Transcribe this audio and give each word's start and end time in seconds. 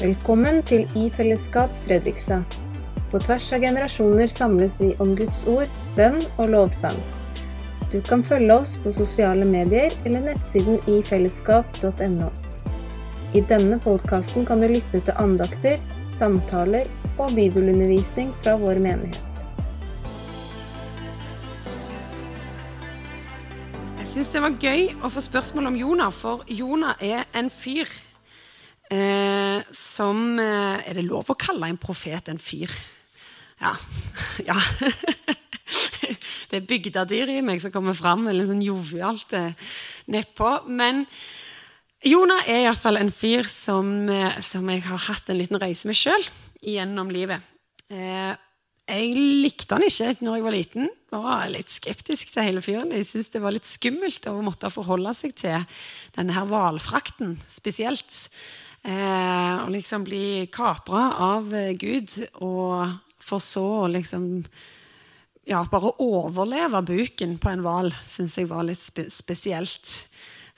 Velkommen 0.00 0.62
til 0.64 0.86
I 0.96 1.10
fellesskap 1.12 1.72
Fredrikstad. 1.84 2.54
På 3.10 3.18
tvers 3.20 3.50
av 3.52 3.60
generasjoner 3.60 4.30
samles 4.32 4.78
vi 4.80 4.94
om 5.04 5.10
Guds 5.12 5.42
ord, 5.44 5.68
bønn 5.92 6.16
og 6.40 6.54
lovsang. 6.54 6.96
Du 7.92 7.98
kan 8.08 8.24
følge 8.24 8.56
oss 8.62 8.78
på 8.80 8.94
sosiale 8.96 9.44
medier 9.44 9.92
eller 10.08 10.24
nettsiden 10.24 10.80
ifellesskap.no. 10.88 12.30
I 13.36 13.44
denne 13.52 13.76
podkasten 13.84 14.48
kan 14.48 14.64
du 14.64 14.70
lytte 14.72 15.04
til 15.04 15.20
andakter, 15.20 15.76
samtaler 16.08 16.88
og 17.18 17.36
bibelundervisning 17.36 18.32
fra 18.40 18.56
vår 18.56 18.80
menighet. 18.80 19.20
Jeg 24.00 24.14
syns 24.16 24.32
det 24.32 24.48
var 24.48 24.62
gøy 24.64 24.94
å 25.04 25.12
få 25.12 25.28
spørsmål 25.28 25.74
om 25.74 25.82
Jonah, 25.84 26.14
for 26.14 26.48
Jonah 26.48 26.96
er 27.04 27.28
en 27.36 27.52
fyr 27.52 27.84
eh, 28.90 29.60
som 29.76 30.38
eh, 30.38 30.88
Er 30.88 30.98
det 30.98 31.06
lov 31.06 31.30
å 31.30 31.38
kalle 31.38 31.70
en 31.70 31.80
profet 31.80 32.30
en 32.30 32.40
fyr? 32.40 32.72
Ja. 33.60 33.74
ja. 34.50 34.56
det 36.50 36.58
er 36.58 36.66
bygdedyr 36.68 37.30
i 37.36 37.42
meg 37.44 37.62
som 37.62 37.72
kommer 37.74 37.96
fram, 37.96 38.26
eller 38.30 38.48
sånn 38.48 38.64
jovialt 38.64 39.34
eh, 39.38 39.70
nedpå. 40.10 40.52
Men 40.72 41.04
Jonah 42.06 42.46
er 42.48 42.64
iallfall 42.64 43.00
en 43.00 43.12
fyr 43.12 43.48
som, 43.50 44.08
eh, 44.08 44.38
som, 44.44 44.68
jeg 44.72 44.86
har 44.86 45.02
hatt 45.10 45.30
en 45.30 45.40
liten 45.40 45.60
reise 45.60 45.90
med 45.90 45.98
sjøl 45.98 46.24
gjennom 46.64 47.12
livet. 47.12 47.44
Eh, 47.92 48.32
jeg 48.90 49.10
likte 49.14 49.76
han 49.76 49.84
ikke 49.86 50.24
når 50.24 50.36
jeg 50.36 50.44
var 50.46 50.54
liten. 50.56 50.88
Jeg 51.10 51.22
var 51.22 51.50
litt 51.52 51.70
skeptisk 51.70 52.32
til 52.32 52.46
hele 52.46 52.62
fyren. 52.64 52.90
Jeg 52.96 53.06
syntes 53.06 53.30
det 53.34 53.42
var 53.44 53.54
litt 53.54 53.68
skummelt 53.68 54.26
å 54.26 54.40
måtte 54.42 54.70
forholde 54.72 55.12
seg 55.14 55.36
til 55.38 55.62
denne 56.16 56.34
her 56.34 56.48
hvalfrakten 56.50 57.36
spesielt. 57.46 58.10
Eh, 58.80 59.54
og 59.60 59.70
liksom 59.74 60.04
bli 60.06 60.48
kapra 60.52 61.10
av 61.20 61.50
Gud, 61.76 62.14
og 62.40 62.94
for 63.20 63.42
så 63.44 63.64
å 63.82 63.90
liksom 63.92 64.30
ja, 65.50 65.60
bare 65.70 65.92
overleve 66.02 66.82
buken 66.86 67.36
på 67.40 67.50
en 67.52 67.64
hval 67.64 67.90
syns 68.06 68.38
jeg 68.38 68.48
var 68.50 68.64
litt 68.66 68.80
spe 68.80 69.08
spesielt. 69.12 69.90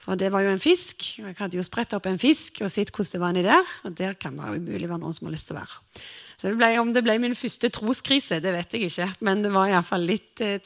For 0.03 0.19
det 0.19 0.33
var 0.35 0.43
jo 0.43 0.51
en 0.51 0.63
fisk, 0.63 1.05
og 1.23 1.29
jeg 1.31 1.39
hadde 1.39 1.59
jo 1.61 1.65
spredt 1.67 1.95
opp 1.95 2.09
en 2.11 2.19
fisk 2.19 2.59
og 2.65 2.73
sett 2.75 2.91
hvordan 2.91 3.13
det 3.13 3.21
var 3.23 3.35
inni 3.35 3.45
der. 3.47 3.75
Og 3.87 3.95
der 3.99 4.17
kan 4.19 4.35
det 4.39 4.57
umulig 4.59 4.91
være 4.91 4.99
noen 5.05 5.15
som 5.15 5.29
har 5.29 5.37
lyst 5.37 5.51
til 5.51 5.57
å 5.57 5.61
være. 5.61 5.79
Så 6.35 6.49
det 6.49 6.57
ble, 6.59 6.73
Om 6.81 6.91
det 6.91 7.05
ble 7.07 7.15
min 7.23 7.39
første 7.39 7.71
troskrise, 7.71 8.41
det 8.43 8.55
vet 8.57 8.75
jeg 8.75 8.91
ikke. 8.91 9.09
Men 9.23 9.45
det 9.45 9.53
var 9.55 9.71
iallfall 9.71 10.03
litt 10.09 10.43
eh, 10.43 10.59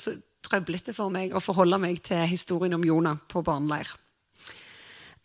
trøblete 0.46 0.96
for 0.96 1.12
meg 1.12 1.36
å 1.36 1.44
forholde 1.44 1.78
meg 1.82 2.00
til 2.06 2.24
historien 2.30 2.78
om 2.78 2.86
Jonah 2.86 3.20
på 3.28 3.44
barneleir. 3.44 3.92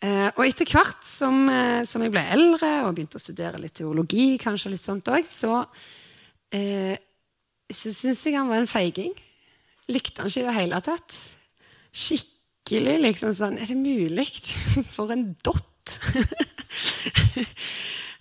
Eh, 0.02 0.28
og 0.34 0.42
etter 0.42 0.66
hvert 0.66 1.04
som, 1.06 1.44
eh, 1.46 1.84
som, 1.86 2.02
jeg 2.02 2.10
ble 2.10 2.24
eldre 2.34 2.70
og 2.88 2.96
begynte 2.96 3.20
å 3.20 3.22
studere 3.22 3.60
litt 3.62 3.76
teologi, 3.78 4.34
kanskje 4.42 4.72
litt 4.72 4.82
sånt 4.82 5.06
også, 5.06 5.36
så, 5.46 5.60
eh, 6.58 6.96
syns 7.70 8.24
jeg 8.26 8.34
han 8.34 8.50
var 8.50 8.58
en 8.58 8.66
feiging. 8.66 9.14
Likte 9.88 10.22
han 10.22 10.30
ikke 10.30 10.42
i 10.42 10.48
det 10.48 10.56
hele 10.58 10.80
tatt. 10.82 11.14
Skikkelig 11.92 12.96
liksom 13.02 13.34
sånn 13.36 13.58
Er 13.60 13.68
det 13.68 13.76
mulig? 13.76 14.26
For 14.94 15.12
en 15.12 15.36
dott! 15.44 15.68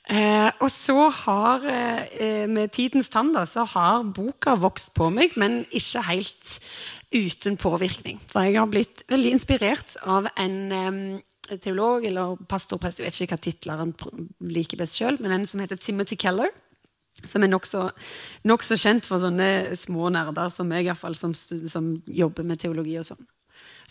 eh, 0.10 0.50
og 0.60 0.70
så 0.74 1.10
har 1.24 1.66
eh, 1.70 2.48
Med 2.50 2.74
tidens 2.74 3.10
tann 3.14 3.32
da, 3.34 3.46
så 3.46 3.64
har 3.64 4.04
boka 4.04 4.56
vokst 4.60 4.94
på 4.98 5.10
meg, 5.14 5.34
men 5.38 5.64
ikke 5.72 6.06
helt 6.10 6.60
uten 7.12 7.58
påvirkning. 7.58 8.22
For 8.22 8.46
jeg 8.46 8.60
har 8.60 8.70
blitt 8.70 9.06
veldig 9.10 9.36
inspirert 9.38 9.98
av 10.06 10.30
en 10.36 11.22
teolog 11.60 12.06
eller 12.08 12.38
pastorprest, 12.50 13.02
jeg 13.02 13.10
vet 13.10 13.22
ikke 13.26 13.36
hva 13.36 13.44
titler 13.44 13.82
han 13.82 13.94
liker 14.40 14.80
best 14.80 15.00
sjøl, 15.00 15.20
men 15.20 15.36
en 15.36 15.48
som 15.50 15.64
heter 15.64 15.80
Timothy 15.82 16.20
Keller. 16.20 16.54
Som 17.28 17.44
er 17.44 17.52
nokså 17.52 17.84
nok 18.48 18.64
så 18.64 18.78
kjent 18.80 19.06
for 19.06 19.22
sånne 19.22 19.76
små 19.78 20.08
nerder 20.16 20.50
som 20.54 20.70
meg, 20.72 20.86
i 20.86 20.90
hvert 20.90 21.02
fall, 21.02 21.18
som, 21.20 21.36
som 21.36 21.92
jobber 22.08 22.48
med 22.48 22.62
teologi 22.64 22.96
og 22.98 23.06
sånn 23.12 23.28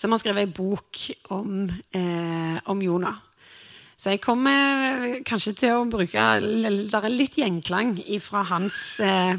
som 0.00 0.14
har 0.14 0.20
skrevet 0.22 0.46
ei 0.46 0.54
bok 0.54 1.00
om, 1.34 1.66
eh, 1.92 2.60
om 2.64 2.82
Jonah. 2.82 3.18
Så 4.00 4.14
jeg 4.14 4.22
kommer 4.24 5.20
kanskje 5.28 5.52
til 5.60 5.74
å 5.76 5.88
bruke 5.90 6.40
Det 6.40 6.94
er 6.94 7.08
litt 7.12 7.36
gjenklang 7.36 7.98
fra 8.20 8.42
hans, 8.48 9.00
eh, 9.00 9.36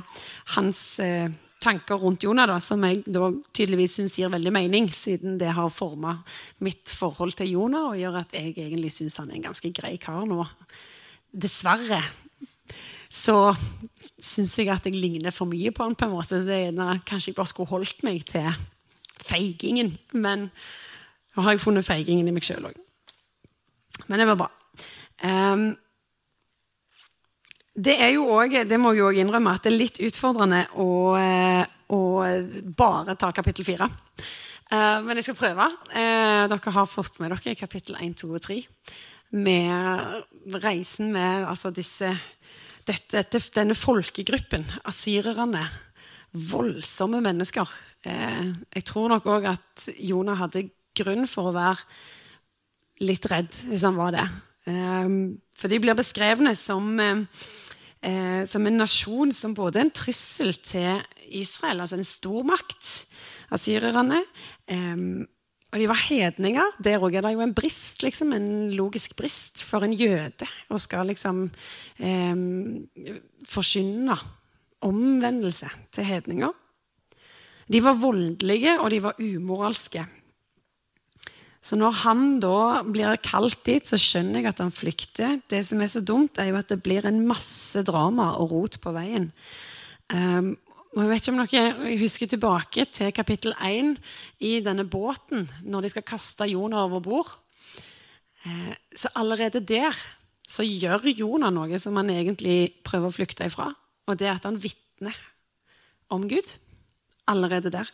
hans 0.54 1.00
eh, 1.00 1.30
tanker 1.62 2.00
rundt 2.02 2.24
Jonah, 2.26 2.48
da, 2.50 2.58
som 2.64 2.82
jeg 2.88 3.04
da 3.06 3.30
tydeligvis 3.54 4.00
syns 4.00 4.18
gir 4.20 4.32
veldig 4.34 4.54
mening, 4.56 4.90
siden 4.94 5.38
det 5.42 5.54
har 5.56 5.70
forma 5.74 6.18
mitt 6.66 6.90
forhold 6.90 7.36
til 7.38 7.54
Jonah 7.54 7.92
og 7.92 8.00
gjør 8.00 8.22
at 8.24 8.34
jeg 8.36 8.56
egentlig 8.56 8.92
syns 8.96 9.20
han 9.22 9.30
er 9.32 9.40
en 9.40 9.48
ganske 9.50 9.72
grei 9.78 9.96
kar 10.02 10.26
nå. 10.30 10.44
Dessverre 11.32 12.02
så 13.12 13.52
syns 14.00 14.56
jeg 14.58 14.70
at 14.72 14.88
jeg 14.88 14.96
ligner 14.96 15.36
for 15.36 15.50
mye 15.52 15.74
på 15.76 15.84
han 15.84 15.98
på 16.00 16.08
en 16.08 16.14
måte. 16.16 16.40
Det 16.48 16.62
er, 16.70 17.04
kanskje 17.08 17.32
jeg 17.32 17.38
bare 17.38 17.52
skulle 17.52 17.72
holdt 17.74 18.06
meg 18.08 18.24
til 18.30 18.48
feigingen. 19.22 19.92
Men 20.16 20.48
nå 21.36 21.44
har 21.44 21.56
jeg 21.56 21.64
funnet 21.64 21.88
feigingen 21.88 22.28
i 22.28 22.36
meg 22.36 22.48
sjøl 22.48 22.70
òg. 22.72 22.80
Men 24.08 24.24
det 24.24 24.30
var 24.32 24.40
bra. 24.40 24.50
Um, 25.22 25.74
det 27.76 27.96
er 28.04 28.14
jo 28.16 28.28
også, 28.36 28.64
det 28.68 28.80
må 28.82 28.94
jeg 28.96 29.06
òg 29.08 29.20
innrømme 29.22 29.56
at 29.56 29.66
det 29.66 29.72
er 29.72 29.78
litt 29.80 30.00
utfordrende 30.04 30.66
å, 30.80 30.90
eh, 31.20 31.64
å 31.96 32.02
bare 32.78 33.16
ta 33.20 33.32
kapittel 33.36 33.68
fire. 33.68 33.90
Uh, 34.72 35.04
men 35.04 35.20
jeg 35.20 35.28
skal 35.28 35.36
prøve. 35.36 35.66
Uh, 35.92 36.48
dere 36.48 36.72
har 36.78 36.88
fått 36.88 37.18
med 37.20 37.34
dere 37.34 37.58
kapittel 37.60 37.98
1, 38.00 38.14
2 38.22 38.30
og 38.32 38.44
3. 38.46 38.60
Med 39.36 40.56
reisen 40.64 41.12
med 41.12 41.44
altså 41.48 41.74
disse, 41.76 42.14
dette, 42.88 43.42
denne 43.52 43.76
folkegruppen, 43.76 44.64
asyrerne. 44.88 45.66
Voldsomme 46.32 47.20
mennesker 47.24 47.68
Eh, 48.02 48.48
jeg 48.74 48.86
tror 48.90 49.12
nok 49.12 49.28
òg 49.30 49.46
at 49.52 49.90
Jonah 50.02 50.40
hadde 50.40 50.70
grunn 50.98 51.28
for 51.30 51.52
å 51.52 51.56
være 51.56 51.84
litt 53.06 53.26
redd, 53.30 53.54
hvis 53.70 53.86
han 53.86 53.98
var 53.98 54.16
det. 54.16 54.26
Eh, 54.70 55.10
for 55.58 55.72
de 55.72 55.80
blir 55.82 55.98
beskrevne 55.98 56.56
som, 56.60 57.00
eh, 57.00 58.46
som 58.46 58.68
en 58.68 58.78
nasjon 58.78 59.32
som 59.32 59.54
både 59.54 59.80
er 59.80 59.88
en 59.88 59.92
trussel 59.92 60.54
til 60.54 61.02
Israel, 61.30 61.82
altså 61.82 61.98
en 61.98 62.08
stormakt, 62.08 63.06
syrerne 63.52 64.22
Og 65.72 65.80
de 65.80 65.88
var 65.88 66.00
hedninger. 66.10 66.74
Der 66.84 67.00
òg 67.00 67.16
er 67.16 67.22
det 67.22 67.32
jo 67.32 67.44
en 67.44 67.54
brist, 67.56 68.04
liksom, 68.04 68.34
en 68.36 68.72
logisk 68.76 69.16
brist 69.16 69.64
for 69.64 69.84
en 69.84 69.94
jøde. 69.96 70.48
Og 70.70 70.82
skal 70.84 71.08
liksom 71.08 71.46
eh, 72.00 72.36
forkynne 73.48 74.18
omvendelse 74.82 75.70
til 75.96 76.04
hedninger. 76.04 76.52
De 77.72 77.80
var 77.84 77.96
voldelige, 77.96 78.80
og 78.80 78.92
de 78.92 79.00
var 79.04 79.20
umoralske. 79.20 80.04
Så 81.62 81.78
når 81.78 81.94
han 82.02 82.24
da 82.42 82.82
blir 82.82 83.20
kalt 83.22 83.60
dit, 83.68 83.86
så 83.86 84.00
skjønner 84.02 84.42
jeg 84.42 84.50
at 84.50 84.64
han 84.64 84.74
flykter. 84.74 85.38
Det 85.52 85.62
som 85.68 85.82
er 85.82 85.92
så 85.94 86.02
dumt, 86.02 86.40
er 86.42 86.50
jo 86.50 86.58
at 86.58 86.72
det 86.74 86.80
blir 86.82 87.06
en 87.06 87.22
masse 87.30 87.84
drama 87.86 88.32
og 88.42 88.56
rot 88.56 88.80
på 88.82 88.94
veien. 88.96 89.30
Um, 90.10 90.56
og 90.92 91.04
jeg 91.04 91.12
vet 91.12 91.22
ikke 91.22 91.34
om 91.34 91.44
dere 91.44 92.00
husker 92.02 92.32
tilbake 92.32 92.88
til 92.92 93.14
kapittel 93.16 93.54
1 93.64 93.94
i 94.44 94.58
denne 94.66 94.88
båten, 94.90 95.46
når 95.62 95.86
de 95.86 95.94
skal 95.94 96.08
kaste 96.08 96.50
Jonah 96.50 96.90
over 96.90 97.06
bord. 97.06 97.30
Uh, 98.42 98.74
så 98.98 99.14
allerede 99.22 99.62
der 99.62 99.96
så 100.52 100.66
gjør 100.66 101.06
Jonah 101.14 101.54
noe 101.54 101.80
som 101.80 101.96
han 102.02 102.10
egentlig 102.12 102.82
prøver 102.84 103.08
å 103.08 103.16
flykte 103.16 103.48
ifra. 103.48 103.70
Og 104.10 104.18
det 104.20 104.28
er 104.28 104.36
at 104.36 104.50
han 104.50 104.60
vitner 104.60 105.16
om 106.12 106.26
Gud 106.28 106.58
allerede 107.30 107.72
der. 107.72 107.88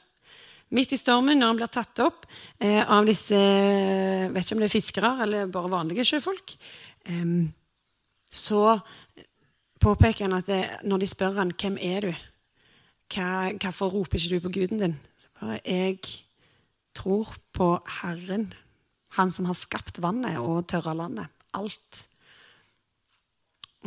Midt 0.75 0.91
i 0.91 0.99
stormen, 0.99 1.39
når 1.39 1.51
han 1.53 1.59
blir 1.61 1.71
tatt 1.71 2.01
opp 2.03 2.25
eh, 2.59 2.81
av 2.83 3.07
disse 3.07 3.37
vet 3.37 4.43
ikke 4.43 4.57
om 4.57 4.63
det 4.63 4.67
er 4.67 4.73
fiskere 4.73 5.11
eller 5.23 5.51
bare 5.53 5.71
vanlige 5.71 6.03
sjøfolk, 6.09 6.57
eh, 7.07 7.35
så 8.27 8.63
påpeker 9.79 10.25
han 10.27 10.35
at 10.35 10.49
det, 10.49 10.63
når 10.83 11.03
de 11.03 11.09
spør 11.09 11.39
han, 11.39 11.53
hvem 11.55 11.79
er 11.79 12.09
du 12.09 12.11
Hva, 13.07 13.53
hvorfor 13.55 13.93
roper 13.93 14.19
ikke 14.19 14.35
du 14.35 14.43
på 14.43 14.53
guden 14.57 14.81
din? 14.81 14.95
Så 15.21 15.29
bare, 15.39 15.61
jeg 15.63 16.01
tror 16.97 17.37
på 17.55 17.69
Herren, 18.01 18.49
Han 19.15 19.31
som 19.31 19.47
har 19.47 19.55
skapt 19.57 20.01
vannet 20.03 20.35
og 20.37 20.67
tørra 20.67 20.91
landet. 20.93 21.31
Alt. 21.55 22.03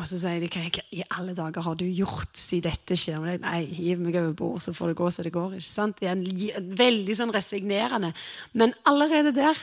Og 0.00 0.06
så 0.08 0.16
sier 0.16 0.40
de 0.40 0.48
hva 0.48 0.84
i 0.96 1.02
alle 1.12 1.34
dager 1.36 1.64
har 1.66 1.76
du 1.76 1.84
gjort 1.84 2.38
siden 2.38 2.70
dette 2.70 2.96
skjer? 2.96 3.20
Nei, 3.42 3.58
hiv 3.68 4.00
meg 4.00 4.16
over 4.16 4.32
bord, 4.38 4.62
så 4.64 4.72
får 4.72 4.92
det 4.92 4.96
gå 4.96 5.10
så 5.12 5.24
det 5.26 5.34
går. 5.34 5.58
ikke 5.58 5.66
sant? 5.66 6.00
Det 6.00 6.08
er 6.08 6.70
veldig 6.80 7.16
sånn 7.18 7.34
resignerende. 7.34 8.14
Men 8.56 8.72
allerede 8.88 9.34
der 9.36 9.60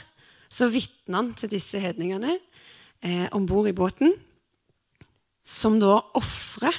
så 0.48 0.70
vitner 0.70 1.24
han 1.24 1.34
til 1.40 1.50
disse 1.56 1.82
hedningene 1.82 2.38
eh, 2.38 3.26
om 3.34 3.48
bord 3.50 3.72
i 3.72 3.76
båten, 3.76 4.14
som 5.42 5.80
da 5.82 5.98
ofrer 6.20 6.76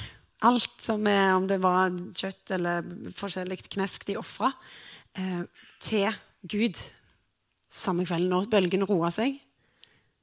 alt 0.47 0.79
som 0.79 1.03
er, 1.11 1.33
om 1.35 1.49
det 1.49 1.59
var 1.59 1.91
kjøtt 2.15 2.55
eller 2.55 2.87
forskjellig 3.17 3.59
knesk 3.67 4.07
de 4.07 4.15
ofra, 4.21 4.53
eh, 5.19 5.43
til 5.83 6.15
Gud 6.47 6.79
samme 7.67 8.07
kvelden. 8.07 8.31
Når 8.31 8.47
bølgene 8.55 8.87
roa 8.87 9.11
seg, 9.11 9.35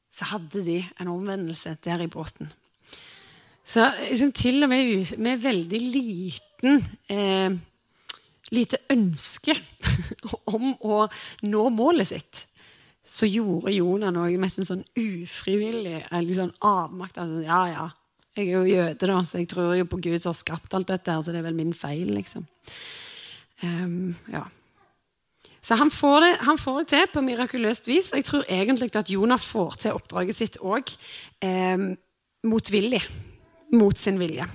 så 0.08 0.32
hadde 0.32 0.64
de 0.64 0.80
en 0.96 1.12
omvendelse 1.12 1.76
der 1.84 2.00
i 2.00 2.08
båten. 2.08 2.48
Så 3.66 3.86
liksom, 4.08 4.32
til 4.32 4.62
og 4.62 4.70
med 4.70 5.16
med 5.18 5.40
veldig 5.42 5.80
liten 5.80 6.84
eh, 7.10 7.56
lite 8.54 8.78
ønske 8.94 9.56
om 10.54 10.74
å 10.86 11.06
nå 11.46 11.68
målet 11.74 12.10
sitt, 12.12 12.42
så 13.06 13.26
gjorde 13.26 13.74
Jonah 13.74 14.12
noe 14.14 14.38
mest 14.40 14.62
sånn 14.66 14.84
ufrivillig. 14.98 16.04
Litt 16.10 16.38
sånn 16.38 16.54
avmakt. 16.66 17.18
Altså, 17.22 17.42
ja, 17.46 17.60
ja, 17.70 17.86
jeg 18.36 18.48
er 18.50 18.52
jo 18.52 18.62
jøde, 18.68 19.08
da, 19.08 19.18
så 19.24 19.40
jeg 19.40 19.50
tror 19.50 19.76
jo 19.78 19.88
på 19.88 20.00
Gud 20.02 20.18
som 20.20 20.32
har 20.32 20.38
skapt 20.38 20.74
alt 20.76 20.90
dette, 20.90 21.14
så 21.22 21.32
det 21.32 21.40
er 21.40 21.46
vel 21.46 21.58
min 21.58 21.74
feil, 21.76 22.10
liksom. 22.18 22.46
Um, 23.62 24.10
ja. 24.28 24.42
Så 25.64 25.78
han 25.80 25.90
får, 25.90 26.18
det, 26.22 26.32
han 26.46 26.58
får, 26.60 26.82
det, 26.82 26.88
til 26.92 27.06
på 27.14 27.22
mirakuløst 27.26 27.88
vis. 27.88 28.10
Jeg 28.14 28.26
tror 28.26 28.44
egentlig 28.50 28.90
at 28.98 29.10
Jonah 29.10 29.40
får 29.40 29.78
til 29.82 29.96
oppdraget 29.96 30.38
sitt 30.38 30.58
òg 30.62 30.92
um, 31.46 31.88
motvillig. 32.46 33.00
Mot 33.74 33.98
sin 33.98 34.20
vilje. 34.20 34.46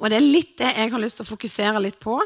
Og 0.00 0.08
det 0.08 0.16
er 0.16 0.24
litt 0.24 0.54
det 0.60 0.70
jeg 0.72 0.92
har 0.92 1.02
lyst 1.02 1.18
til 1.20 1.26
å 1.26 1.32
fokusere 1.32 1.80
litt 1.84 1.98
på. 2.00 2.16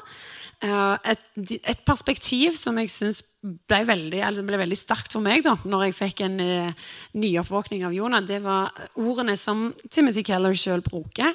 Eh, 0.64 1.11
et, 1.12 1.25
et, 1.58 1.81
perspektiv 1.85 2.55
som 2.56 2.79
jeg 2.81 2.88
syns 2.93 3.19
ble 3.43 3.82
ble 3.85 4.61
veldig 4.62 4.79
sterkt 4.79 5.12
for 5.12 5.25
meg 5.25 5.43
da 5.44 5.53
når 5.69 5.85
jeg 5.87 5.97
fikk 5.99 6.23
en 6.25 6.38
uh, 6.41 6.87
nyoppvåkning 7.14 7.85
av 7.87 7.93
Jonah, 7.94 8.25
det 8.25 8.41
var 8.43 8.73
ordene 8.99 9.37
som 9.38 9.69
Timothy 9.91 10.25
Keller 10.26 10.56
sjøl 10.56 10.82
bruker. 10.87 11.35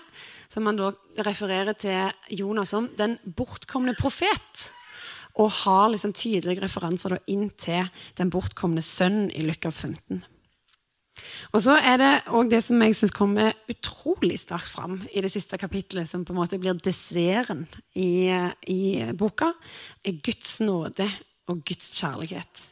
Som 0.51 0.67
han 0.67 0.79
da 0.79 0.89
refererer 1.23 1.77
til 1.79 2.11
Jonah 2.41 2.67
som 2.67 2.89
den 2.97 3.15
bortkomne 3.23 3.95
profet. 3.99 4.71
Og 5.39 5.53
har 5.61 5.91
liksom 5.93 6.11
tydelige 6.17 6.65
referanser 6.65 7.15
inn 7.31 7.47
til 7.55 7.87
den 8.17 8.33
bortkomne 8.33 8.83
sønnen 8.83 9.29
i 9.31 9.45
Lukas 9.47 9.79
15. 9.85 10.25
Og 11.51 11.63
så 11.63 11.75
er 11.77 11.97
det 12.01 12.11
òg 12.31 12.49
det 12.51 12.61
som 12.65 12.81
jeg 12.83 12.95
syns 12.97 13.13
kommer 13.15 13.55
utrolig 13.71 14.39
sterkt 14.41 14.71
fram 14.73 14.99
i 15.11 15.23
det 15.23 15.31
siste 15.33 15.59
kapittelet, 15.61 16.09
som 16.09 16.25
på 16.25 16.35
en 16.35 16.41
måte 16.41 16.59
blir 16.61 16.77
desserten 16.79 17.65
i, 17.95 18.31
i 18.71 18.81
boka, 19.17 19.51
er 20.03 20.19
Guds 20.23 20.59
nåde 20.63 21.07
og 21.51 21.63
Guds 21.67 21.91
kjærlighet. 21.97 22.67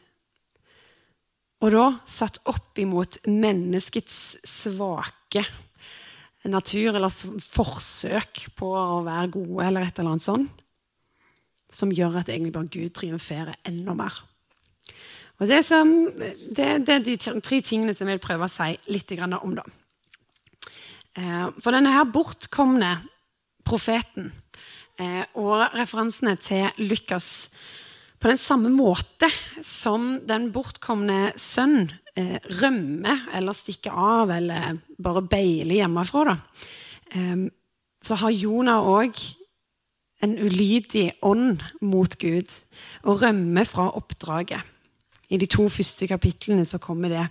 Og 1.60 1.74
da 1.74 1.86
satt 2.08 2.40
opp 2.48 2.78
imot 2.80 3.18
menneskets 3.28 4.38
svake 4.48 5.44
natur, 6.48 6.94
eller 6.96 7.12
forsøk 7.12 8.46
på 8.56 8.70
å 8.72 9.02
være 9.04 9.32
gode, 9.34 9.66
eller 9.66 9.84
et 9.84 9.98
eller 10.00 10.14
annet 10.14 10.24
sånt, 10.24 10.62
som 11.70 11.92
gjør 11.92 12.22
at 12.22 12.32
egentlig 12.32 12.54
bare 12.54 12.72
Gud 12.72 12.94
triumferer 12.96 13.58
enda 13.68 13.94
mer. 13.94 14.22
Og 15.40 15.48
det, 15.48 15.62
som, 15.64 15.90
det, 16.52 16.66
det, 16.84 16.94
er 16.94 17.04
de 17.04 17.16
tre 17.16 17.60
tingene 17.64 17.94
som 17.96 18.08
jeg 18.08 18.18
vil 18.18 18.26
prøve 18.26 18.44
å 18.44 18.52
si 18.52 18.74
litt 18.92 19.14
om. 19.24 19.54
da. 19.56 19.64
Eh, 21.16 21.46
for 21.58 21.74
denne 21.74 21.94
her 21.94 22.06
bortkomne 22.12 22.92
profeten 23.66 24.28
eh, 25.00 25.24
og 25.40 25.72
referansene 25.74 26.36
til 26.38 26.68
Lukas 26.84 27.48
på 28.20 28.28
den 28.28 28.38
samme 28.38 28.68
måte 28.70 29.30
som 29.64 30.20
den 30.28 30.50
bortkomne 30.52 31.32
sønn 31.40 31.88
eh, 32.14 32.36
rømmer 32.60 33.24
eller 33.34 33.56
stikker 33.56 33.96
av 33.96 34.30
eller 34.36 34.78
bare 35.00 35.24
beiler 35.24 35.80
hjemmefra, 35.80 36.34
da, 36.34 36.36
så 38.04 38.16
har 38.20 38.30
Jonah 38.30 38.86
òg 38.86 39.16
en 40.22 40.36
ulydig 40.38 41.08
ånd 41.26 41.64
mot 41.82 42.12
Gud 42.20 42.52
og 43.02 43.24
rømmer 43.24 43.66
fra 43.66 43.88
oppdraget. 43.98 44.62
I 45.30 45.38
de 45.38 45.46
to 45.50 45.68
første 45.70 46.08
kapitlene 46.10 46.66
så 46.66 46.80
kommer 46.82 47.12
det 47.12 47.26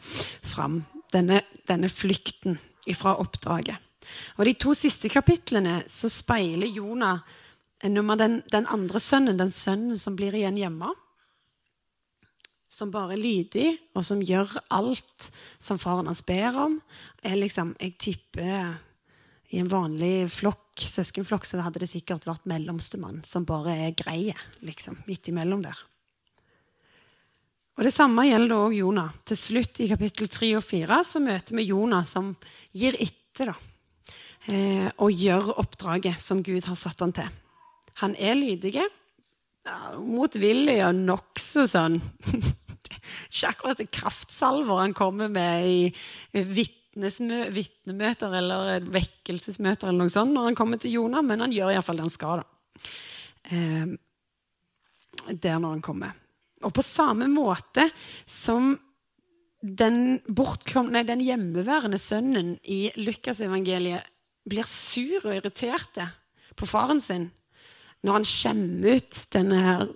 fram, 0.47 0.79
denne, 1.13 1.41
denne 1.67 1.89
flykten 1.91 2.57
fra 2.95 3.17
oppdraget. 3.19 3.77
Og 4.39 4.45
De 4.47 4.55
to 4.57 4.73
siste 4.77 5.09
kapitlene 5.11 5.83
så 5.89 6.09
speiler 6.09 6.71
Jonah 6.71 7.19
den, 7.83 8.41
den 8.51 8.67
andre 8.67 8.99
sønnen, 8.99 9.37
den 9.37 9.51
sønnen 9.51 9.97
som 9.99 10.15
blir 10.17 10.35
igjen 10.35 10.57
hjemme. 10.57 10.91
Som 12.69 12.91
bare 12.91 13.15
er 13.15 13.21
lydig, 13.21 13.69
og 13.97 14.03
som 14.05 14.21
gjør 14.21 14.51
alt 14.71 15.29
som 15.59 15.79
faren 15.81 16.07
hans 16.07 16.21
ber 16.25 16.57
om. 16.59 16.79
Jeg, 17.23 17.39
liksom, 17.41 17.73
jeg 17.81 17.95
tipper 17.99 18.77
i 19.49 19.59
en 19.59 19.69
vanlig 19.71 20.29
flokk, 20.31 20.77
søskenflokk 20.79 21.47
så 21.47 21.63
hadde 21.65 21.81
det 21.81 21.89
sikkert 21.91 22.27
vært 22.29 22.45
mellomstemann, 22.47 23.23
som 23.25 23.47
bare 23.49 23.73
er 23.87 23.97
greie 23.97 24.35
liksom, 24.61 24.99
midt 25.07 25.31
imellom 25.31 25.65
der. 25.65 25.79
Og 27.79 27.85
Det 27.87 27.93
samme 27.95 28.25
gjelder 28.27 28.59
òg 28.59 28.73
Jonah. 28.75 29.13
Til 29.23 29.37
slutt 29.39 29.79
i 29.79 29.85
kapittel 29.87 30.27
3 30.27 30.49
og 30.57 30.65
4 30.67 30.97
så 31.07 31.21
møter 31.23 31.55
vi 31.55 31.69
Jonah 31.69 32.03
som 32.03 32.33
gir 32.75 32.97
etter 32.99 33.53
da, 33.53 33.55
eh, 34.51 34.89
og 34.99 35.15
gjør 35.15 35.53
oppdraget 35.63 36.19
som 36.19 36.43
Gud 36.43 36.67
har 36.67 36.75
satt 36.75 36.99
han 36.99 37.15
til. 37.15 37.29
Han 38.03 38.17
er 38.19 38.35
lydig, 38.35 38.83
motvillig 40.03 40.75
og 40.83 40.95
nokså 40.97 41.67
sånn 41.69 41.99
Ikke 43.29 43.49
akkurat 43.53 43.81
kraftsalver 43.93 44.81
han 44.81 44.95
kommer 44.97 45.31
med 45.31 45.67
i 45.69 45.91
vitnemøter 46.99 48.39
eller 48.41 48.83
vekkelsesmøter 48.91 49.87
eller 49.87 50.03
noe 50.03 50.11
sånt 50.11 50.35
når 50.35 50.49
han 50.49 50.57
kommer 50.57 50.81
til 50.81 50.97
Jonah, 50.97 51.23
men 51.23 51.45
han 51.45 51.53
gjør 51.55 51.77
iallfall 51.77 52.01
det 52.01 52.09
han 52.09 52.17
skal. 52.19 52.41
da. 52.43 52.47
Eh, 53.55 53.87
der 55.31 55.61
når 55.61 55.77
han 55.77 55.85
kommer. 55.85 56.17
Og 56.65 56.73
på 56.75 56.83
samme 56.83 57.29
måte 57.31 57.87
som 58.27 58.73
den, 59.61 60.19
bortkomne, 60.27 61.03
den 61.07 61.23
hjemmeværende 61.23 61.99
sønnen 61.99 62.55
i 62.63 62.89
Lukasevangeliet 62.99 64.07
blir 64.49 64.67
sur 64.67 65.25
og 65.25 65.35
irritert 65.35 65.99
på 66.57 66.67
faren 66.67 67.01
sin 67.03 67.29
når 68.05 68.15
han 68.15 68.27
skjemmer 68.27 68.95
ut 68.95 69.23
denne 69.35 69.57
her 69.59 69.89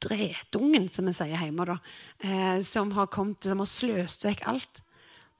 dretungen, 0.00 0.86
som 0.88 1.08
vi 1.10 1.14
sier 1.16 1.42
hjemme, 1.42 1.66
da, 1.68 1.76
eh, 2.22 2.60
som 2.64 2.92
har 2.96 3.10
kommet, 3.12 3.42
som 3.44 3.60
har 3.60 3.68
sløst 3.68 4.24
vekk 4.24 4.46
alt. 4.48 4.80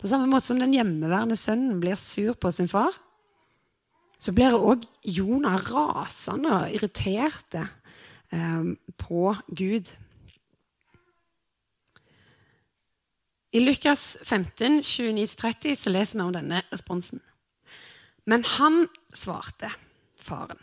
På 0.00 0.09
samme 0.11 0.29
måte 0.29 0.49
som 0.49 0.61
den 0.61 0.75
hjemmeværende 0.75 1.38
sønnen 1.38 1.81
blir 1.81 1.97
sur 1.97 2.35
på 2.35 2.50
sin 2.53 2.69
far, 2.69 2.93
så 4.21 4.35
blir 4.37 4.53
òg 4.53 4.85
Jonah 5.05 5.56
rasende 5.71 6.53
og 6.53 6.75
irritert 6.77 7.56
eh, 7.56 8.75
på 9.00 9.22
Gud. 9.49 9.94
I 13.50 13.60
Lukas 13.60 14.16
15, 14.22 14.80
29-30 14.80 15.74
så 15.74 15.90
leser 15.90 16.19
vi 16.19 16.22
om 16.22 16.34
denne 16.34 16.62
responsen. 16.70 17.19
Men 18.28 18.44
han 18.46 18.84
svarte 19.16 19.72
faren. 20.20 20.60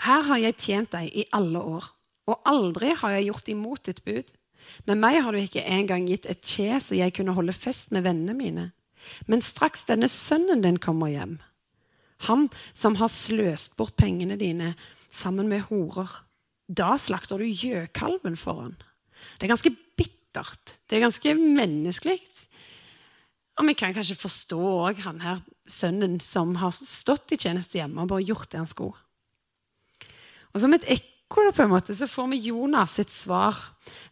Her 0.00 0.24
har 0.26 0.40
jeg 0.42 0.58
tjent 0.58 0.94
deg 0.96 1.12
i 1.14 1.26
alle 1.36 1.60
år, 1.60 1.86
og 2.26 2.48
aldri 2.48 2.94
har 2.98 3.14
jeg 3.14 3.28
gjort 3.28 3.50
imot 3.52 3.84
ditt 3.86 4.02
bud. 4.02 4.32
Med 4.88 4.98
meg 4.98 5.20
har 5.22 5.32
du 5.32 5.38
ikke 5.38 5.62
engang 5.62 6.08
gitt 6.08 6.26
et 6.26 6.42
kje 6.42 6.80
så 6.82 6.98
jeg 6.98 7.14
kunne 7.14 7.36
holde 7.36 7.54
fest 7.54 7.94
med 7.94 8.06
vennene 8.08 8.34
mine. 8.34 8.66
Men 9.30 9.44
straks 9.44 9.86
denne 9.86 10.10
sønnen 10.10 10.64
din 10.64 10.80
kommer 10.82 11.12
hjem, 11.12 11.38
han 12.28 12.50
som 12.76 12.98
har 13.00 13.08
sløst 13.08 13.78
bort 13.80 13.94
pengene 13.96 14.36
dine 14.36 14.74
sammen 15.08 15.48
med 15.48 15.70
horer, 15.70 16.10
da 16.68 16.92
slakter 17.00 17.40
du 17.40 17.46
gjøkalven 17.48 18.36
for 18.36 18.66
han. 18.66 18.74
Det 19.38 19.46
er 19.46 19.54
ganske 19.54 19.72
bittert 19.96 20.19
bittert. 20.30 20.78
Det 20.86 20.96
er 20.96 21.06
ganske 21.06 21.34
menneskelig. 21.34 22.20
Og 23.58 23.66
vi 23.66 23.74
kan 23.74 23.94
kanskje 23.94 24.16
forstå 24.16 24.58
òg 24.58 25.02
han 25.04 25.20
her 25.20 25.40
sønnen 25.68 26.20
som 26.20 26.56
har 26.56 26.72
stått 26.72 27.34
i 27.34 27.38
tjeneste 27.38 27.78
hjemme 27.78 28.02
og 28.02 28.08
bare 28.08 28.24
gjort 28.24 28.50
det 28.50 28.58
han 28.62 28.66
skulle. 28.66 28.96
Og 30.54 30.60
som 30.62 30.72
et 30.74 30.86
ekko 30.88 31.50
på 31.52 31.62
en 31.62 31.70
måte, 31.70 31.94
så 31.94 32.08
får 32.10 32.30
vi 32.32 32.46
Jonas 32.48 32.96
sitt 32.98 33.12
svar, 33.12 33.54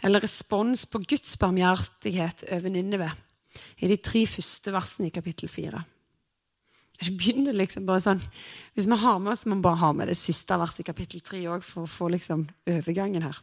eller 0.05 0.23
respons 0.23 0.85
på 0.87 1.01
Guds 1.03 1.35
barmhjertighet 1.41 2.45
over 2.55 2.71
Ninneve, 2.71 3.11
i 3.83 3.89
de 3.91 3.97
tre 3.97 4.23
første 4.27 4.71
versene 4.71 5.09
i 5.09 5.15
kapittel 5.15 5.51
fire. 5.51 5.83
Jeg 6.99 7.15
begynner 7.15 7.55
liksom 7.55 7.87
bare 7.87 8.03
sånn, 8.03 8.23
Hvis 8.75 8.87
vi 8.87 8.97
har 8.99 9.19
med 9.19 9.33
oss, 9.33 9.47
må 9.47 9.57
vi 9.59 9.67
bare 9.67 9.83
ha 9.83 9.93
med 9.93 10.09
det 10.11 10.19
siste 10.19 10.55
verset 10.59 10.83
i 10.83 10.87
kapittel 10.87 11.23
tre 11.23 11.43
òg, 11.47 11.63
for 11.63 11.87
å 11.87 11.91
få 11.91 12.11
liksom 12.11 12.47
overgangen 12.67 13.23
her. 13.23 13.39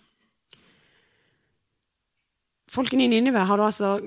Folkene 2.72 3.06
i 3.06 3.10
Ninive 3.12 3.46
har 3.46 3.60
da 3.62 3.70
altså 3.70 4.00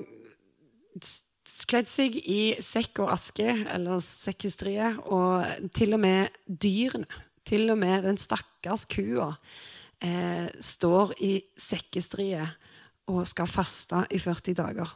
kledd 1.69 1.89
seg 1.89 2.15
i 2.19 2.55
sekk 2.63 3.03
og 3.03 3.11
aske, 3.13 3.47
eller 3.69 4.01
sekkestrie, 4.03 4.93
og 5.05 5.69
til 5.75 5.95
og 5.95 6.01
med 6.01 6.33
dyrene, 6.47 7.07
til 7.45 7.69
og 7.73 7.79
med 7.81 8.05
den 8.05 8.17
stakkars 8.19 8.85
kua, 8.89 9.31
eh, 10.01 10.49
står 10.59 11.15
i 11.25 11.33
sekkestrie 11.57 12.43
og 13.09 13.25
skal 13.27 13.49
faste 13.49 14.03
i 14.13 14.19
40 14.21 14.53
dager. 14.57 14.91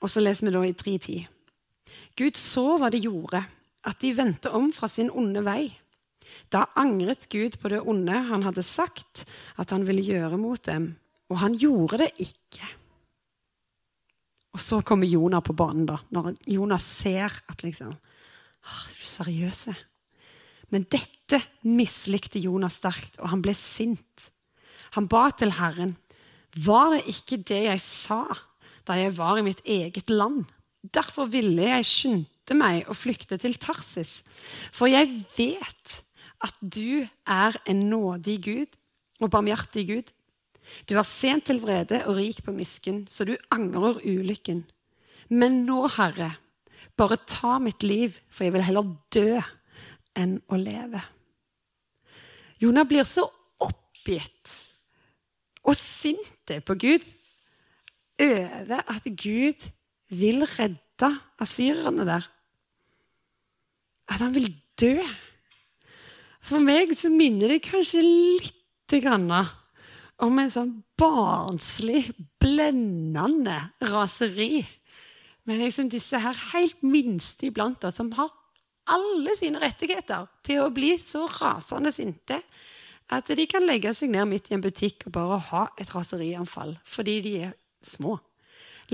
Og 0.00 0.12
så 0.12 0.20
leser 0.20 0.48
vi 0.48 0.52
da 0.52 0.64
i 0.64 0.76
3.10. 0.76 1.26
Gud 2.16 2.36
så 2.36 2.76
hva 2.76 2.90
de 2.92 3.00
gjorde, 3.00 3.40
at 3.86 4.00
de 4.02 4.12
vendte 4.16 4.52
om 4.52 4.68
fra 4.72 4.88
sin 4.88 5.10
onde 5.10 5.44
vei. 5.44 5.70
Da 6.52 6.66
angret 6.76 7.28
Gud 7.32 7.56
på 7.60 7.70
det 7.72 7.80
onde 7.80 8.12
han 8.28 8.44
hadde 8.44 8.64
sagt 8.66 9.24
at 9.56 9.70
han 9.70 9.86
ville 9.86 10.04
gjøre 10.04 10.36
mot 10.40 10.60
dem 10.66 10.96
og 11.30 11.40
han 11.42 11.56
gjorde 11.58 12.04
det 12.04 12.12
ikke. 12.22 12.68
Og 14.56 14.62
så 14.62 14.80
kommer 14.86 15.08
Jonah 15.08 15.42
på 15.44 15.56
banen, 15.56 15.84
da, 15.88 15.98
når 16.14 16.36
Jonah 16.48 16.80
ser 16.80 17.32
at 17.50 17.64
liksom, 17.64 17.92
Er 18.66 18.94
du 18.98 19.04
seriøse? 19.06 19.74
Men 20.74 20.86
dette 20.90 21.38
mislikte 21.62 22.40
Jonas 22.42 22.80
sterkt, 22.80 23.20
og 23.20 23.30
han 23.30 23.42
ble 23.44 23.54
sint. 23.54 24.30
Han 24.96 25.06
ba 25.06 25.28
til 25.30 25.52
Herren. 25.60 25.94
Var 26.56 26.96
det 26.96 27.04
ikke 27.12 27.38
det 27.46 27.62
jeg 27.68 27.82
sa 27.84 28.24
da 28.86 28.96
jeg 28.98 29.14
var 29.18 29.38
i 29.38 29.44
mitt 29.46 29.62
eget 29.62 30.10
land? 30.10 30.46
Derfor 30.82 31.28
ville 31.30 31.68
jeg 31.68 31.86
skynde 31.86 32.58
meg 32.58 32.88
å 32.90 32.96
flykte 32.96 33.38
til 33.42 33.54
Tarsis. 33.60 34.20
For 34.74 34.90
jeg 34.90 35.12
vet 35.36 36.00
at 36.46 36.58
du 36.60 37.06
er 37.26 37.56
en 37.66 37.86
nådig 37.90 38.36
Gud 38.44 38.76
og 39.20 39.30
barmhjertig 39.32 39.86
Gud. 39.88 40.12
Du 40.88 40.96
er 40.98 41.06
sent 41.06 41.46
til 41.48 41.60
vrede 41.62 42.02
og 42.06 42.18
rik 42.18 42.42
på 42.44 42.54
misken, 42.54 43.04
så 43.08 43.24
du 43.24 43.36
angrer 43.54 44.00
ulykken. 44.04 44.64
Men 45.28 45.64
nå, 45.66 45.86
Herre, 45.96 46.34
bare 46.96 47.18
ta 47.28 47.58
mitt 47.62 47.82
liv, 47.82 48.18
for 48.30 48.46
jeg 48.46 48.54
vil 48.54 48.66
heller 48.66 48.94
dø 49.14 49.40
enn 50.16 50.38
å 50.48 50.58
leve. 50.60 51.02
Jonah 52.62 52.86
blir 52.88 53.04
så 53.04 53.26
oppgitt 53.60 54.54
og 55.66 55.76
sint 55.76 56.54
på 56.64 56.76
Gud 56.78 57.04
over 58.22 58.80
at 58.80 59.04
Gud 59.18 59.66
vil 60.14 60.46
redde 60.56 61.10
asyrerne 61.42 62.06
der. 62.08 62.28
At 64.08 64.22
han 64.22 64.32
vil 64.34 64.48
dø. 64.80 65.02
For 66.46 66.62
meg 66.62 66.94
så 66.96 67.10
minner 67.12 67.56
det 67.56 67.64
kanskje 67.66 68.04
litt 68.06 68.94
grann 69.02 69.26
om 70.22 70.38
en 70.40 70.52
sånn 70.52 70.72
barnslig, 70.98 72.08
blendende 72.40 73.58
raseri. 73.84 74.64
Men 75.46 75.62
liksom 75.62 75.90
disse 75.92 76.18
her 76.20 76.38
helt 76.54 76.80
minste 76.82 77.50
iblant 77.50 77.84
oss, 77.86 77.98
som 78.00 78.10
har 78.16 78.32
alle 78.90 79.34
sine 79.38 79.60
rettigheter 79.62 80.26
til 80.46 80.62
å 80.62 80.72
bli 80.74 80.94
så 81.02 81.26
rasende 81.40 81.92
sinte 81.94 82.40
at 83.12 83.28
de 83.38 83.46
kan 83.50 83.66
legge 83.66 83.92
seg 83.94 84.10
ned 84.10 84.26
midt 84.30 84.50
i 84.50 84.56
en 84.56 84.62
butikk 84.62 85.06
og 85.06 85.14
bare 85.14 85.38
ha 85.50 85.64
et 85.78 85.90
raserianfall 85.94 86.74
fordi 86.86 87.18
de 87.22 87.34
er 87.48 87.52
små. 87.82 88.16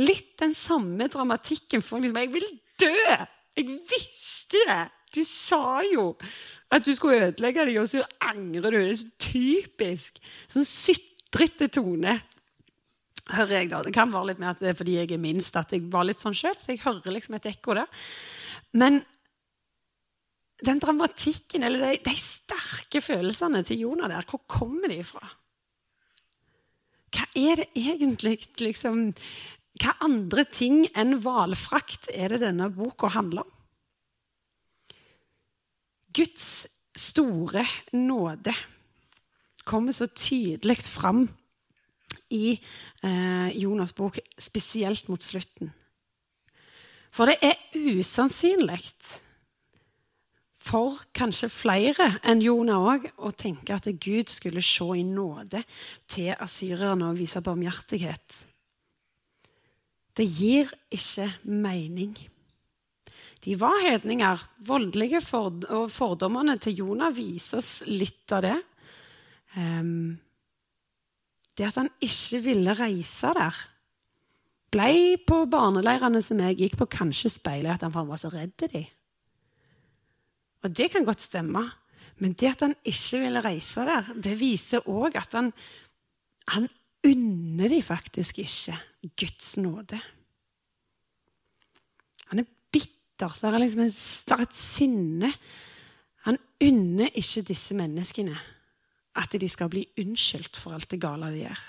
Litt 0.00 0.34
den 0.40 0.56
samme 0.56 1.08
dramatikken 1.12 1.84
for 1.84 2.00
liksom 2.00 2.20
Jeg 2.20 2.32
vil 2.32 2.48
dø! 2.80 3.16
Jeg 3.56 3.68
visste 3.68 4.60
det! 4.68 4.82
Du 5.12 5.20
sa 5.28 5.82
jo 5.84 6.14
at 6.72 6.84
du 6.86 6.94
skulle 6.96 7.28
ødelegge 7.28 7.66
dem, 7.68 7.82
og 7.82 7.88
så 7.90 8.00
angrer 8.30 8.72
du. 8.72 8.78
Det 8.80 8.94
er 8.94 9.00
så 9.02 9.10
typisk. 9.20 10.20
Sånn 10.48 10.64
sutrete 11.32 11.68
tone. 11.72 12.18
Hører 13.32 13.62
jeg 13.62 13.70
da. 13.70 13.82
Det 13.86 13.94
kan 13.94 14.12
være 14.12 14.32
litt 14.32 14.40
mer 14.42 14.52
at 14.52 14.60
det 14.60 14.72
er 14.72 14.76
fordi 14.76 14.98
jeg 14.98 15.12
er 15.14 15.22
minst 15.22 15.56
at 15.56 15.72
jeg 15.72 15.86
var 15.90 16.04
litt 16.04 16.20
sånn 16.20 16.36
sjøl, 16.36 16.58
så 16.58 16.72
jeg 16.72 16.82
hører 16.84 17.14
liksom 17.14 17.36
et 17.38 17.48
ekko 17.52 17.76
der. 17.78 18.02
Men 18.76 19.00
den 20.62 20.80
dramatikken, 20.82 21.64
eller 21.64 21.86
de, 21.86 22.02
de 22.04 22.16
sterke 22.18 23.00
følelsene 23.02 23.62
til 23.66 23.86
Jonah 23.86 24.10
der, 24.10 24.26
hvor 24.28 24.42
kommer 24.46 24.90
de 24.90 25.00
fra? 25.06 25.22
Hva 27.12 27.26
er 27.36 27.62
det 27.62 27.70
egentlig 27.76 28.38
liksom, 28.60 29.10
Hva 29.82 29.94
andre 30.04 30.44
ting 30.48 30.84
enn 30.96 31.18
hvalfrakt 31.24 32.10
er 32.12 32.34
det 32.34 32.42
denne 32.44 32.68
boka 32.72 33.08
handler 33.12 33.46
om? 33.46 33.58
Guds 36.12 36.66
store 36.92 37.64
nåde 37.96 38.52
kommer 39.64 39.94
så 39.96 40.08
tydelig 40.08 40.80
fram 40.84 41.26
i 42.32 42.54
eh, 43.02 43.48
Jonas' 43.58 43.94
bok, 43.96 44.18
spesielt 44.38 45.08
mot 45.08 45.22
slutten. 45.22 45.72
For 47.12 47.28
det 47.28 47.38
er 47.44 47.58
usannsynlig 47.76 48.80
for 50.62 51.00
kanskje 51.16 51.50
flere 51.50 52.06
enn 52.28 52.42
Jonah 52.44 52.86
òg 52.94 53.08
å 53.26 53.32
tenke 53.34 53.74
at 53.74 53.88
Gud 54.00 54.30
skulle 54.32 54.62
se 54.64 54.86
i 54.96 55.04
nåde 55.04 55.64
til 56.08 56.32
asyrerne 56.32 57.10
og 57.10 57.18
vise 57.18 57.42
barmhjertighet. 57.44 58.38
Det 60.16 60.28
gir 60.28 60.70
ikke 60.92 61.28
mening. 61.48 62.14
De 63.42 63.56
var 63.58 63.80
hedninger. 63.82 64.42
Voldelige 64.62 65.22
ford 65.24 65.64
og 65.72 65.88
fordommene 65.90 66.58
til 66.62 66.84
Jonah 66.84 67.10
viser 67.16 67.58
oss 67.58 67.72
litt 67.88 68.30
av 68.36 68.44
det. 68.46 68.58
Um, 69.56 70.18
det 71.58 71.68
at 71.68 71.76
han 71.76 71.90
ikke 72.00 72.40
ville 72.46 72.74
reise 72.78 73.32
der, 73.36 73.56
ble 74.72 75.18
på 75.28 75.42
barneleirene 75.52 76.22
som 76.24 76.40
jeg 76.40 76.56
gikk 76.62 76.78
på, 76.80 76.88
kanskje 76.94 77.34
speilet 77.34 77.76
at 77.76 77.84
han 77.84 78.08
var 78.08 78.20
så 78.20 78.30
redd 78.32 78.54
de. 78.72 78.86
Og 80.64 80.72
det 80.72 80.88
kan 80.94 81.04
godt 81.04 81.20
stemme, 81.20 81.66
men 82.22 82.36
det 82.38 82.54
at 82.54 82.64
han 82.64 82.74
ikke 82.86 83.20
ville 83.24 83.42
reise 83.44 83.84
der, 83.84 84.08
det 84.24 84.38
viser 84.40 84.88
òg 84.88 85.18
at 85.20 85.36
han, 85.36 85.50
han 86.54 86.70
unner 87.04 87.68
de 87.68 87.82
faktisk 87.82 88.38
ikke 88.38 88.78
Guds 89.18 89.56
nåde. 89.58 89.98
Han 92.30 92.40
er 92.40 92.48
bitter. 92.72 93.28
Det 93.28 93.50
er 93.50 93.58
liksom 93.58 93.84
et 93.84 94.56
sinne. 94.56 95.32
Han 96.28 96.38
unner 96.62 97.10
ikke 97.18 97.42
disse 97.50 97.74
menneskene 97.76 98.38
at 99.18 99.36
de 99.36 99.48
skal 99.50 99.70
bli 99.72 99.84
unnskyldt 100.00 100.56
for 100.56 100.76
alt 100.76 100.90
det 100.92 101.00
gale 101.02 101.30
de 101.32 101.44
gjør. 101.44 101.62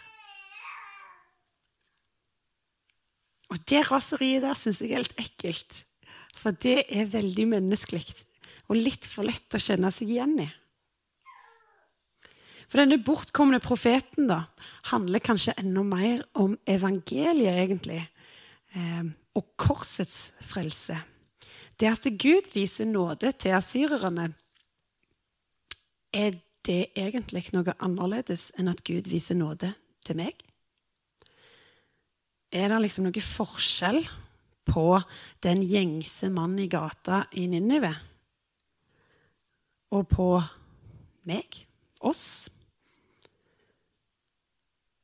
Og 3.54 3.62
det 3.70 3.84
raseriet 3.90 4.46
der 4.46 4.58
syns 4.58 4.82
jeg 4.82 4.94
er 4.94 5.04
helt 5.04 5.20
ekkelt. 5.22 5.84
For 6.34 6.56
det 6.58 6.88
er 6.90 7.12
veldig 7.12 7.46
menneskelig 7.52 8.06
og 8.72 8.80
litt 8.80 9.06
for 9.10 9.28
lett 9.28 9.54
å 9.54 9.62
kjenne 9.62 9.92
seg 9.94 10.14
igjen 10.16 10.38
i. 10.42 10.50
For 12.72 12.82
denne 12.82 12.98
bortkomne 13.06 13.60
profeten 13.62 14.26
da, 14.32 14.40
handler 14.90 15.22
kanskje 15.22 15.54
enda 15.62 15.84
mer 15.86 16.24
om 16.42 16.56
evangeliet, 16.66 17.60
egentlig, 17.68 18.00
eh, 18.74 19.04
og 19.38 19.52
korsets 19.62 20.32
frelse. 20.42 20.98
Det 21.78 21.92
at 21.92 22.08
Gud 22.18 22.50
viser 22.54 22.90
nåde 22.90 23.30
til 23.38 23.54
asyrerne, 23.54 24.32
er 26.14 26.40
det 26.67 26.93
egentlig 26.96 27.50
noe 27.53 27.75
annerledes 27.84 28.51
enn 28.60 28.72
at 28.72 28.84
Gud 28.88 29.10
viser 29.12 29.38
nåde 29.39 29.74
til 30.05 30.20
meg? 30.20 30.39
Er 32.53 32.70
det 32.70 32.82
liksom 32.84 33.08
noe 33.08 33.25
forskjell 33.25 34.03
på 34.70 34.88
den 35.43 35.63
gjengse 35.67 36.29
mannen 36.32 36.63
i 36.63 36.70
gata 36.72 37.25
i 37.36 37.48
Ninive 37.51 37.93
og 39.93 40.08
på 40.10 40.27
meg, 41.29 41.60
oss? 42.01 42.50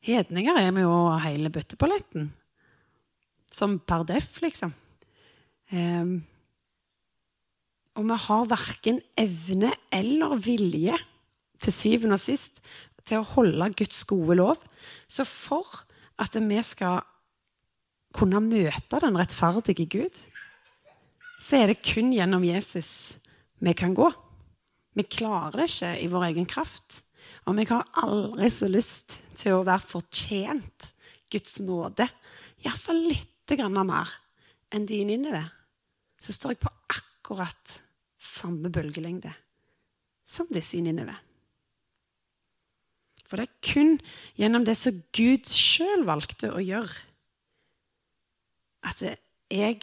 Hedninger 0.05 0.57
er 0.57 0.71
vi 0.73 0.85
jo 0.85 0.95
hele 1.21 1.51
bøtteballetten. 1.53 2.29
Som 3.53 3.79
per 3.81 4.05
def, 4.07 4.37
liksom. 4.41 4.71
Um, 5.73 6.19
og 7.99 8.07
vi 8.07 8.17
har 8.25 8.49
verken 8.49 9.01
evne 9.19 9.73
eller 9.93 10.37
vilje 10.41 10.95
til 11.59 11.75
syvende 11.75 12.17
og 12.17 12.23
sist 12.23 12.61
til 13.07 13.21
å 13.21 13.29
holde 13.35 13.71
Guds 13.77 14.03
gode 14.09 14.37
lov. 14.39 14.59
Så 15.09 15.25
for 15.27 15.83
at 16.19 16.35
vi 16.35 16.61
skal 16.65 17.01
kunne 18.15 18.41
møte 18.43 19.01
den 19.01 19.17
rettferdige 19.19 19.87
Gud, 19.89 20.15
så 21.39 21.61
er 21.61 21.71
det 21.71 21.83
kun 21.85 22.11
gjennom 22.13 22.43
Jesus 22.43 23.19
vi 23.63 23.73
kan 23.77 23.93
gå. 23.95 24.09
Vi 24.97 25.05
klarer 25.07 25.61
det 25.61 25.69
ikke 25.69 25.93
i 26.03 26.09
vår 26.11 26.25
egen 26.31 26.47
kraft. 26.49 27.01
Og 27.47 27.55
vi 27.57 27.67
har 27.69 27.87
aldri 28.01 28.49
så 28.51 28.67
lyst 28.69 29.19
til 29.39 29.55
å 29.55 29.65
være 29.67 29.85
fortjent 29.85 30.89
Guds 31.31 31.59
nåde. 31.63 32.07
Iallfall 32.65 33.05
litt 33.07 33.55
mer 33.73 34.11
enn 34.75 34.85
de 34.85 34.99
inne 35.01 35.31
ved. 35.33 35.47
Så 36.21 36.35
står 36.35 36.53
jeg 36.53 36.61
på 36.61 36.73
akkurat 36.91 37.79
samme 38.19 38.69
bølgelengde 38.69 39.31
som 40.29 40.49
disse 40.53 40.77
inne 40.77 40.91
Ninive. 40.93 41.15
For 43.29 43.37
det 43.37 43.45
er 43.45 43.61
kun 43.61 43.93
gjennom 44.39 44.65
det 44.65 44.75
som 44.79 44.97
Gud 45.13 45.45
sjøl 45.45 46.05
valgte 46.07 46.49
å 46.49 46.63
gjøre, 46.63 47.05
at 48.89 49.03
jeg, 49.03 49.77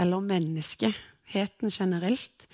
eller 0.00 0.24
menneskeheten 0.24 1.70
generelt, 1.70 2.46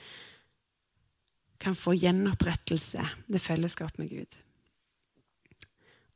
kan 1.62 1.76
få 1.78 1.94
gjenopprettelse 1.96 3.04
ved 3.30 3.40
fellesskap 3.40 3.96
med 3.96 4.10
Gud. 4.12 4.36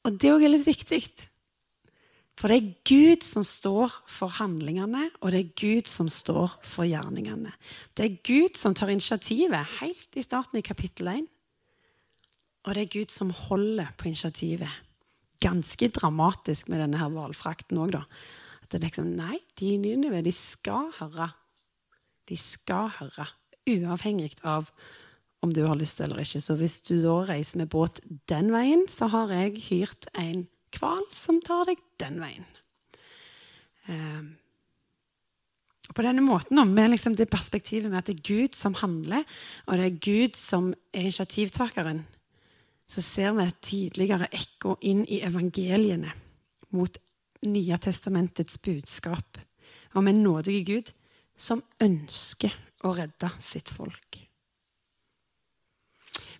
Og 0.05 0.19
det 0.21 0.33
òg 0.35 0.45
er 0.45 0.53
litt 0.53 0.67
viktig. 0.69 1.01
For 2.39 2.53
det 2.53 2.59
er 2.59 2.75
Gud 2.87 3.25
som 3.27 3.47
står 3.47 3.95
for 4.07 4.31
handlingene, 4.37 5.09
og 5.19 5.33
det 5.35 5.41
er 5.41 5.57
Gud 5.59 5.89
som 5.91 6.11
står 6.13 6.59
for 6.63 6.87
gjerningene. 6.87 7.51
Det 7.97 8.05
er 8.05 8.21
Gud 8.23 8.61
som 8.61 8.77
tar 8.79 8.93
initiativet 8.93 9.79
helt 9.81 10.19
i 10.19 10.23
starten 10.23 10.61
i 10.61 10.67
kapittel 10.67 11.11
1. 11.17 11.27
Og 12.67 12.75
det 12.75 12.85
er 12.85 12.93
Gud 12.99 13.15
som 13.15 13.31
holder 13.31 13.93
på 13.99 14.11
initiativet. 14.11 14.71
Ganske 15.43 15.89
dramatisk 15.95 16.69
med 16.69 16.83
denne 16.83 16.99
her 17.01 17.13
hvalfrakten 17.15 17.79
òg, 17.79 17.95
da. 17.95 18.05
At 18.63 18.75
det 18.75 18.83
liksom 18.85 19.15
Nei, 19.17 19.39
de 19.59 19.75
i 19.75 19.81
Ninive, 19.81 20.23
de 20.25 20.35
skal 20.35 20.91
høre. 21.01 21.31
De 22.29 22.37
skal 22.37 22.91
høre. 23.01 23.29
uavhengig 23.69 24.33
av 24.49 24.71
om 25.45 25.53
du 25.53 25.61
har 25.67 25.77
lyst 25.77 26.01
eller 26.01 26.23
ikke. 26.23 26.41
Så 26.41 26.57
hvis 26.57 26.81
du 26.89 26.95
da 27.03 27.21
reiser 27.29 27.61
med 27.61 27.69
båt 27.69 28.01
den 28.31 28.49
veien, 28.55 28.87
så 28.89 29.11
har 29.13 29.29
jeg 29.35 29.61
hyrt 29.69 30.09
en 30.17 30.47
hval 30.79 31.05
som 31.13 31.43
tar 31.45 31.69
deg 31.69 31.83
den 32.01 32.17
veien. 32.23 32.47
Eh, 33.89 34.25
på 35.95 36.05
denne 36.05 36.25
måten, 36.25 36.61
med 36.75 36.93
liksom 36.93 37.17
det 37.17 37.31
perspektivet 37.33 37.91
med 37.91 38.03
at 38.03 38.11
det 38.11 38.19
er 38.19 38.27
Gud 38.29 38.57
som 38.57 38.77
handler, 38.77 39.25
og 39.67 39.79
det 39.79 39.87
er 39.87 40.01
Gud 40.05 40.37
som 40.37 40.73
er 40.93 41.09
initiativtakeren, 41.09 42.05
så 42.89 43.05
ser 43.05 43.35
vi 43.37 43.45
et 43.45 43.61
tydeligere 43.65 44.31
ekko 44.33 44.79
inn 44.89 45.05
i 45.07 45.21
evangeliene 45.27 46.15
mot 46.75 46.99
Nye 47.39 47.77
testamentets 47.79 48.57
budskap 48.59 49.39
om 49.95 50.09
en 50.11 50.23
nådig 50.25 50.57
Gud 50.67 50.89
som 51.39 51.61
ønsker 51.79 52.51
å 52.83 52.91
redde 52.97 53.31
sitt 53.39 53.71
folk. 53.71 54.19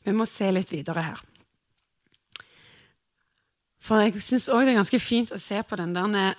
Vi 0.03 0.15
må 0.15 0.27
se 0.27 0.49
litt 0.51 0.73
videre 0.73 1.05
her. 1.07 1.23
For 3.79 4.03
jeg 4.03 4.19
syns 4.27 4.49
òg 4.51 4.67
det 4.67 4.75
er 4.75 4.81
ganske 4.81 5.01
fint 5.01 5.31
å 5.31 5.39
se 5.39 5.63
på 5.63 5.79
den 5.79 5.95
der 5.95 6.35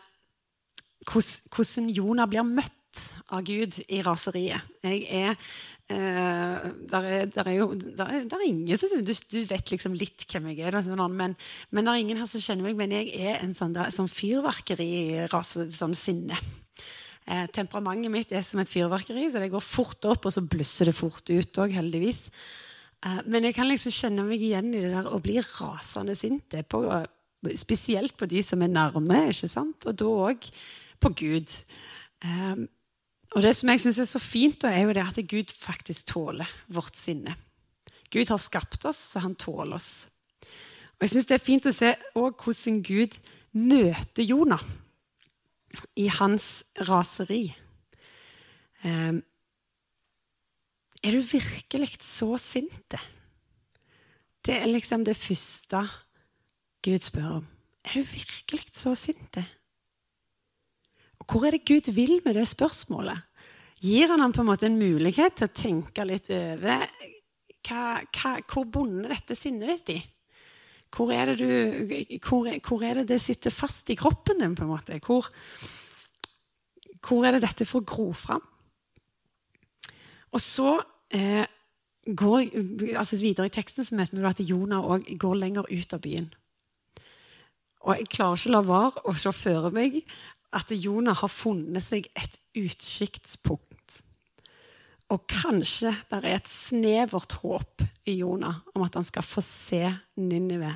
hvordan 1.07 1.87
Jonah 1.95 2.27
blir 2.29 2.43
møtt 2.43 3.05
av 3.31 3.45
Gud 3.47 3.79
i 3.87 4.01
raseriet. 4.03 4.65
Jeg 4.83 5.07
er 5.07 5.39
eh, 5.89 6.69
der, 6.91 7.05
er, 7.05 7.25
der 7.33 7.49
er 7.49 7.55
jo 7.57 7.67
der 7.73 8.05
er, 8.05 8.23
der 8.29 8.37
er 8.37 8.45
ingen 8.45 8.77
som 8.77 8.91
du, 8.93 9.09
du, 9.09 9.39
vet 9.49 9.73
liksom 9.73 9.97
litt 9.97 10.25
hvem 10.29 10.51
jeg 10.51 10.69
er, 10.69 10.77
sånn, 10.85 11.01
men, 11.17 11.35
men 11.73 11.85
det 11.85 11.93
er 11.93 12.03
ingen 12.03 12.21
her 12.21 12.29
som 12.29 12.43
kjenner 12.43 12.69
meg. 12.69 12.79
Men 12.79 12.95
jeg 12.95 13.11
er 13.17 13.43
en 13.43 13.53
sånn, 13.57 13.75
der, 13.75 13.91
sånn 13.95 14.11
fyrverkeri, 14.11 15.27
rase, 15.33 15.69
sånn 15.75 15.97
sinne. 15.97 16.39
Uh, 17.29 17.45
temperamentet 17.53 18.09
mitt 18.13 18.31
er 18.33 18.41
som 18.45 18.61
et 18.61 18.71
fyrverkeri, 18.71 19.27
så 19.29 19.41
det 19.41 19.51
går 19.53 19.61
fort 19.61 20.07
opp, 20.09 20.25
og 20.25 20.33
så 20.33 20.41
blusser 20.41 20.89
det 20.89 20.97
fort 20.97 21.29
ut 21.29 21.61
òg, 21.61 21.75
heldigvis. 21.77 22.27
Uh, 23.05 23.19
men 23.29 23.45
jeg 23.45 23.57
kan 23.57 23.69
liksom 23.69 23.93
kjenne 23.93 24.25
meg 24.25 24.41
igjen 24.41 24.71
i 24.73 24.81
det 24.81 24.95
der 24.95 25.11
å 25.13 25.21
bli 25.21 25.37
rasende 25.43 26.17
sint. 26.17 26.57
Spesielt 27.59 28.17
på 28.17 28.27
de 28.29 28.41
som 28.45 28.65
er 28.65 28.73
nærme, 28.73 29.27
ikke 29.29 29.51
sant? 29.51 29.85
og 29.85 30.01
da 30.01 30.09
òg 30.29 30.49
på 30.99 31.13
Gud. 31.21 31.53
Um, 32.25 32.65
og 33.35 33.41
Det 33.41 33.55
som 33.55 33.69
jeg 33.69 33.79
synes 33.79 33.99
er 33.99 34.09
så 34.09 34.19
fint, 34.19 34.63
er 34.63 34.81
jo 34.81 34.93
det 34.93 35.05
at 35.05 35.19
Gud 35.29 35.53
faktisk 35.53 36.07
tåler 36.13 36.49
vårt 36.67 36.95
sinne. 36.95 37.35
Gud 38.09 38.29
har 38.29 38.37
skapt 38.41 38.85
oss, 38.85 38.97
så 38.97 39.19
han 39.19 39.35
tåler 39.35 39.75
oss. 39.75 40.07
Og 40.97 41.01
Jeg 41.01 41.09
synes 41.09 41.25
det 41.25 41.35
er 41.37 41.45
fint 41.45 41.65
å 41.65 41.73
se 41.73 41.93
hvordan 42.15 42.81
Gud 42.83 43.19
møter 43.53 44.23
Jonah 44.23 44.63
i 45.95 46.07
hans 46.09 46.63
raseri. 46.89 47.53
Um, 48.83 49.21
er 51.03 51.15
du 51.15 51.21
virkelig 51.21 52.01
så 52.03 52.33
sint? 52.41 52.97
Det 54.45 54.55
er 54.57 54.67
liksom 54.67 55.05
det 55.05 55.15
første 55.15 55.85
Gud 56.83 57.05
spør 57.05 57.31
om. 57.39 57.47
Er 57.85 58.01
du 58.01 58.03
virkelig 58.03 58.73
så 58.73 58.95
sint? 58.95 59.37
Hvor 61.29 61.45
er 61.45 61.53
det 61.53 61.67
Gud 61.67 61.91
vil 61.93 62.19
med 62.25 62.39
det 62.39 62.47
spørsmålet? 62.49 63.25
Gir 63.79 64.09
han 64.11 64.19
ham 64.19 64.33
på 64.35 64.41
en 64.41 64.49
måte 64.49 64.67
en 64.67 64.79
mulighet 64.79 65.37
til 65.39 65.47
å 65.47 65.55
tenke 65.55 66.03
litt 66.07 66.31
over 66.33 66.87
hva, 67.69 67.83
hva, 68.01 68.31
hvor 68.49 68.65
bonder 68.71 69.13
dette 69.13 69.37
sinnet 69.37 69.69
ditt 69.69 69.91
i? 69.93 69.99
Hvor 70.89 71.11
er, 71.13 71.35
du, 71.37 71.45
hvor, 72.25 72.49
hvor 72.65 72.83
er 72.83 72.99
det 72.99 73.11
det 73.11 73.19
sitter 73.21 73.53
fast 73.53 73.91
i 73.93 73.97
kroppen 73.99 74.41
din? 74.41 74.55
på 74.57 74.65
en 74.65 74.71
måte? 74.71 74.97
Hvor, 75.05 75.29
hvor 77.05 77.27
er 77.27 77.37
det 77.37 77.45
dette 77.45 77.67
får 77.69 77.85
gro 77.87 78.09
fram? 78.17 78.41
Og 80.33 80.41
så 80.41 80.79
eh, 81.13 81.45
går, 82.05 82.49
altså 82.97 83.21
Videre 83.21 83.49
i 83.49 83.53
teksten 83.53 83.85
så 83.85 83.97
møter 83.97 84.17
vi 84.17 84.29
at 84.29 84.43
Jonah 84.43 84.81
òg 84.81 85.05
går 85.21 85.39
lenger 85.39 85.69
ut 85.69 85.93
av 85.93 86.01
byen. 86.03 86.29
Og 87.85 87.95
jeg 87.95 88.09
klarer 88.11 88.41
ikke 88.41 88.51
å 88.51 88.57
la 88.57 88.65
være 88.65 89.05
å 89.07 89.15
se 89.17 89.31
føre 89.33 89.71
meg 89.73 90.01
at 90.55 90.71
Jonah 90.73 91.17
har 91.17 91.31
funnet 91.31 91.83
seg 91.85 92.07
et 92.17 92.37
utkiktspunkt. 92.57 93.99
Og 95.09 95.25
kanskje 95.29 95.91
det 96.09 96.19
er 96.19 96.35
et 96.35 96.49
snevert 96.49 97.33
håp 97.41 97.83
i 98.09 98.19
Jonah 98.19 98.61
om 98.75 98.85
at 98.85 98.97
han 98.97 99.05
skal 99.07 99.25
få 99.25 99.41
se 99.45 99.81
Ninive 100.21 100.75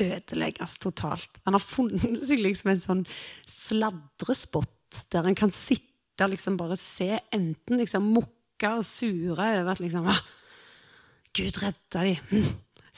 ødelegges 0.00 0.78
totalt. 0.82 1.40
Han 1.46 1.56
har 1.56 1.64
funnet 1.64 2.22
seg 2.28 2.42
liksom 2.42 2.72
en 2.72 2.82
sånn 2.82 3.06
sladrespott 3.48 5.04
der 5.10 5.26
han 5.26 5.38
kan 5.38 5.52
sitte 5.54 6.26
og 6.26 6.34
liksom 6.34 6.58
bare 6.60 6.76
se 6.78 7.14
enten 7.32 7.80
liksom 7.80 8.10
mukke 8.14 8.74
og 8.76 8.84
sure 8.86 9.46
over 9.60 9.72
at 9.72 9.82
liksom, 9.82 10.08
ah, 10.10 10.24
Gud 11.36 11.62
redda. 11.62 12.06
Hm. 12.30 12.50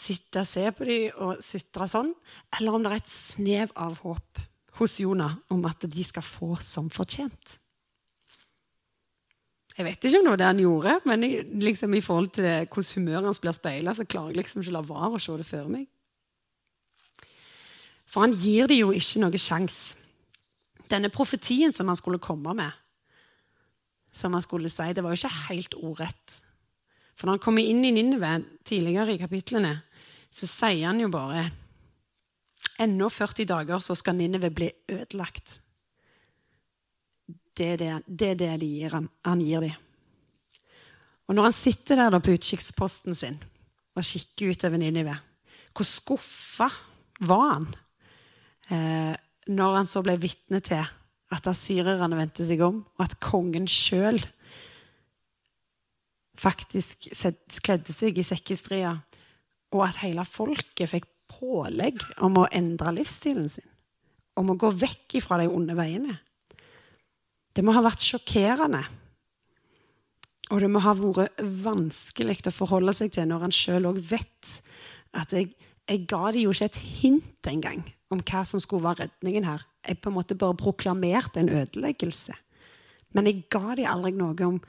Sitte 0.02 0.40
og 0.40 0.48
se 0.48 0.62
på 0.72 0.86
de 0.88 0.94
og 1.20 1.42
sutre 1.44 1.84
sånn. 1.86 2.14
Eller 2.56 2.74
om 2.74 2.82
det 2.82 2.90
er 2.90 3.02
et 3.02 3.10
snev 3.12 3.74
av 3.78 3.98
håp 4.02 4.40
hos 4.78 4.98
Jonah 5.00 5.34
om 5.52 5.64
at 5.68 5.84
de 5.88 6.04
skal 6.04 6.24
få 6.24 6.54
som 6.64 6.88
fortjent. 6.92 7.58
Jeg 9.72 9.86
vet 9.86 10.04
ikke 10.04 10.18
om 10.18 10.26
det 10.26 10.32
var 10.34 10.40
det 10.40 10.50
han 10.50 10.60
gjorde, 10.60 10.94
men 11.08 11.24
liksom 11.64 11.94
i 11.96 12.02
forhold 12.04 12.28
til 12.36 12.66
hvordan 12.66 12.92
humøret 12.94 13.28
hans 13.30 13.40
blir 13.40 13.56
speila, 13.56 13.94
så 13.96 14.04
klarer 14.04 14.34
jeg 14.34 14.42
liksom 14.42 14.60
ikke 14.60 14.74
å 14.74 14.76
la 14.76 14.84
være 14.84 15.16
å 15.16 15.22
se 15.22 15.36
det 15.40 15.48
før 15.48 15.70
meg. 15.72 15.86
For 18.12 18.26
han 18.26 18.36
gir 18.36 18.68
dem 18.68 18.82
jo 18.82 18.92
ikke 18.92 19.22
noe 19.22 19.40
sjans. 19.40 19.80
Denne 20.92 21.08
profetien 21.08 21.72
som 21.72 21.88
han 21.88 21.96
skulle 21.96 22.20
komme 22.20 22.52
med, 22.58 22.72
som 24.12 24.34
han 24.36 24.44
skulle 24.44 24.68
si, 24.68 24.90
det 24.92 25.00
var 25.00 25.14
jo 25.14 25.22
ikke 25.22 25.46
helt 25.48 25.76
ordrett. 25.80 26.42
For 27.16 27.24
når 27.24 27.38
han 27.38 27.44
kommer 27.46 27.64
inn 27.64 27.80
i 27.88 27.94
Ninive 27.96 28.34
tidligere 28.68 29.14
i 29.14 29.20
kapitlene, 29.20 29.78
så 30.32 30.48
sier 30.48 30.90
han 30.90 31.00
jo 31.00 31.08
bare 31.12 31.46
Ennå 32.80 33.08
40 33.12 33.46
dager 33.48 33.82
så 33.84 33.96
skal 33.98 34.16
Ninive 34.16 34.50
bli 34.54 34.70
ødelagt. 34.88 35.58
Det 37.56 37.66
er 37.74 37.76
det, 37.76 37.90
det, 38.06 38.28
er 38.30 38.38
det 38.40 38.52
de 38.62 38.68
gir 38.78 38.94
han, 38.96 39.08
han 39.24 39.42
gir 39.44 39.60
dem. 39.60 39.74
Og 41.28 41.36
når 41.36 41.50
han 41.50 41.56
sitter 41.56 42.00
der 42.00 42.18
på 42.18 42.34
utkikksposten 42.36 43.16
sin 43.16 43.38
og 43.92 44.04
kikker 44.08 44.54
utover 44.54 44.80
Ninive, 44.80 45.18
hvor 45.72 45.88
skuffa 45.88 46.68
var 47.28 47.44
han 47.52 47.68
eh, 48.72 49.14
når 49.50 49.78
han 49.80 49.88
så 49.88 50.02
ble 50.04 50.16
vitne 50.20 50.60
til 50.64 50.82
at 51.32 51.48
asyrerne 51.48 52.18
vendte 52.18 52.44
seg 52.46 52.60
om, 52.64 52.82
og 52.98 53.04
at 53.06 53.18
kongen 53.22 53.66
sjøl 53.70 54.20
faktisk 56.38 57.08
kledde 57.64 57.94
seg 57.94 58.18
i 58.18 58.26
sekkestria, 58.26 58.96
og 59.72 59.84
at 59.86 60.02
hele 60.02 60.24
folket 60.28 60.90
fikk 60.90 61.08
pålegg 61.32 62.02
om 62.22 62.40
å 62.40 62.48
endre 62.52 62.94
livsstilen 62.98 63.48
sin. 63.50 63.68
Om 64.38 64.54
å 64.54 64.58
gå 64.60 64.70
vekk 64.82 65.18
fra 65.24 65.40
de 65.40 65.48
onde 65.50 65.76
veiene. 65.76 66.18
Det 67.52 67.64
må 67.64 67.74
ha 67.76 67.82
vært 67.84 68.04
sjokkerende. 68.04 68.82
Og 70.52 70.60
det 70.60 70.70
må 70.72 70.82
ha 70.84 70.94
vært 70.96 71.40
vanskelig 71.64 72.40
å 72.48 72.54
forholde 72.54 72.94
seg 72.96 73.12
til 73.14 73.28
når 73.28 73.46
han 73.46 73.56
sjøl 73.56 73.88
òg 73.88 74.00
vet 74.04 74.52
at 75.16 75.32
jeg, 75.36 75.52
jeg 75.88 76.06
ga 76.08 76.30
dem 76.32 76.46
jo 76.46 76.54
ikke 76.54 76.70
et 76.70 76.80
hint 77.00 77.48
engang 77.48 77.82
om 78.12 78.20
hva 78.20 78.42
som 78.48 78.60
skulle 78.60 78.84
være 78.84 79.06
redningen 79.06 79.48
her. 79.48 79.64
Jeg 79.84 80.00
på 80.00 80.10
en 80.10 80.16
måte 80.16 80.36
bare 80.38 80.58
proklamerte 80.60 81.40
en 81.40 81.52
ødeleggelse. 81.52 82.36
Men 83.16 83.28
jeg 83.28 83.46
ga 83.52 83.76
dem 83.76 83.88
aldri 83.88 84.12
noe 84.16 84.48
om 84.48 84.60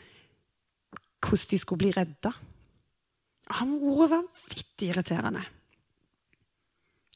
hvordan 1.24 1.52
de 1.52 1.60
skulle 1.60 1.84
bli 1.86 1.92
redda. 1.96 2.34
Han 3.60 3.76
vært 3.84 4.16
vanvittig 4.18 4.90
irriterende. 4.92 5.44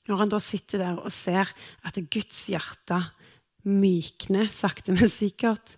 Når 0.07 0.21
han 0.21 0.31
da 0.31 0.39
sitter 0.39 0.81
der 0.81 0.99
og 1.01 1.11
ser 1.11 1.49
at 1.85 1.99
Guds 2.11 2.45
hjerte 2.51 3.01
mykner 3.67 4.47
sakte, 4.53 4.93
men 4.95 5.09
sikkert, 5.11 5.75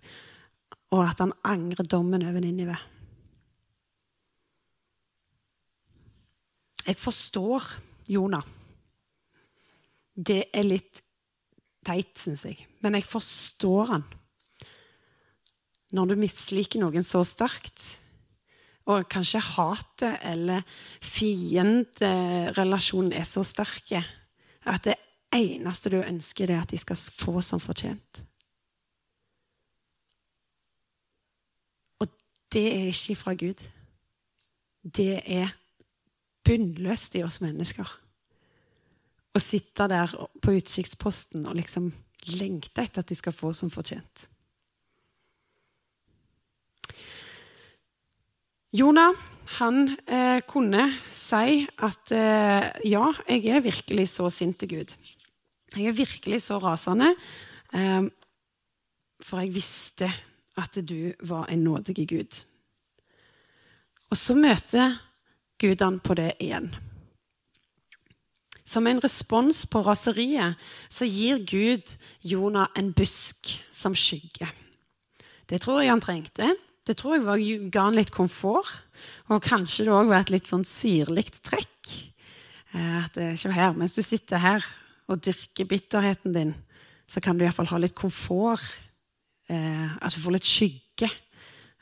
og 0.90 1.04
at 1.06 1.20
han 1.22 1.32
angrer 1.46 1.86
dommen 1.86 2.26
over 2.26 2.40
Ninive. 2.42 2.76
Jeg 6.86 6.96
forstår 6.98 7.62
Jonah. 8.10 8.42
Det 10.16 10.44
er 10.54 10.62
litt 10.66 11.02
teit, 11.86 12.18
syns 12.18 12.44
jeg, 12.48 12.66
men 12.82 12.94
jeg 12.98 13.06
forstår 13.08 13.86
han. 13.94 14.04
Når 15.94 16.06
du 16.10 16.14
misliker 16.20 16.80
noen 16.82 17.04
så 17.06 17.24
sterkt, 17.26 17.98
og 18.90 19.08
kanskje 19.10 19.40
hatet 19.54 20.14
eller 20.26 20.60
fienderelasjonen 21.04 23.12
er 23.14 23.24
så 23.28 23.42
sterke 23.46 24.02
at 24.66 24.84
det 24.84 24.96
eneste 25.34 25.90
du 25.90 26.00
ønsker, 26.02 26.50
er 26.50 26.62
at 26.62 26.70
de 26.70 26.78
skal 26.78 26.96
få 26.96 27.40
som 27.40 27.60
fortjent. 27.60 28.24
Og 31.98 32.08
det 32.52 32.66
er 32.66 32.90
ikke 32.90 33.16
fra 33.16 33.34
Gud. 33.34 33.70
Det 34.82 35.22
er 35.24 35.54
bunnløst 36.44 37.14
i 37.14 37.22
oss 37.22 37.40
mennesker. 37.44 37.88
Å 39.30 39.42
sitte 39.42 39.86
der 39.88 40.12
på 40.42 40.56
utkikksposten 40.58 41.46
og 41.46 41.58
liksom 41.60 41.92
lengte 42.36 42.82
etter 42.82 43.04
at 43.04 43.08
de 43.08 43.16
skal 43.16 43.32
få 43.36 43.52
som 43.56 43.70
fortjent. 43.72 44.26
Jonah 48.72 49.16
han 49.58 49.88
eh, 50.06 50.40
kunne 50.46 50.84
si 51.14 51.64
at 51.82 52.12
eh, 52.14 52.68
ja, 52.86 53.08
jeg 53.26 53.48
er 53.50 53.64
virkelig 53.64 54.06
så 54.12 54.28
sint 54.30 54.60
til 54.62 54.76
Gud. 54.76 54.94
Jeg 55.74 55.86
er 55.90 55.96
virkelig 55.96 56.42
så 56.46 56.58
rasende, 56.62 57.14
eh, 57.74 58.06
for 59.20 59.42
jeg 59.42 59.54
visste 59.54 60.10
at 60.60 60.78
du 60.86 61.12
var 61.26 61.50
en 61.50 61.64
nådig 61.64 62.06
Gud. 62.08 62.44
Og 64.10 64.16
så 64.16 64.34
møter 64.34 64.96
Gud 65.58 65.82
han 65.82 66.00
på 66.00 66.14
det 66.14 66.32
igjen. 66.40 66.70
Som 68.64 68.86
en 68.86 69.02
respons 69.02 69.64
på 69.66 69.82
raseriet 69.82 70.58
så 70.90 71.06
gir 71.06 71.42
Gud 71.42 71.96
Jonah 72.22 72.70
en 72.78 72.92
busk 72.94 73.50
som 73.72 73.96
skygge. 73.98 74.46
Det 75.50 75.58
tror 75.62 75.82
jeg 75.82 75.90
han 75.90 76.02
trengte. 76.02 76.54
Det 76.86 76.96
tror 76.96 77.16
jeg 77.16 77.26
var, 77.26 77.42
ga 77.70 77.88
han 77.88 77.98
litt 77.98 78.12
komfort. 78.14 78.70
Og 79.30 79.42
kanskje 79.44 79.86
det 79.86 79.94
òg 79.94 80.10
var 80.10 80.24
et 80.24 80.32
litt 80.34 80.50
sånn 80.50 80.66
syrlig 80.66 81.28
trekk. 81.44 81.92
Eh, 82.74 82.98
at 83.04 83.16
det 83.16 83.32
ikke 83.36 83.54
her, 83.56 83.72
Mens 83.78 83.96
du 83.96 84.02
sitter 84.02 84.42
her 84.42 84.66
og 85.10 85.22
dyrker 85.24 85.66
bitterheten 85.66 86.34
din, 86.34 86.54
så 87.10 87.22
kan 87.22 87.38
du 87.38 87.44
iallfall 87.44 87.70
ha 87.72 87.80
litt 87.82 87.96
komfort. 87.98 88.62
Eh, 89.50 89.88
at 89.98 90.14
du 90.14 90.20
får 90.22 90.36
litt 90.36 90.46
skygge. 90.46 91.10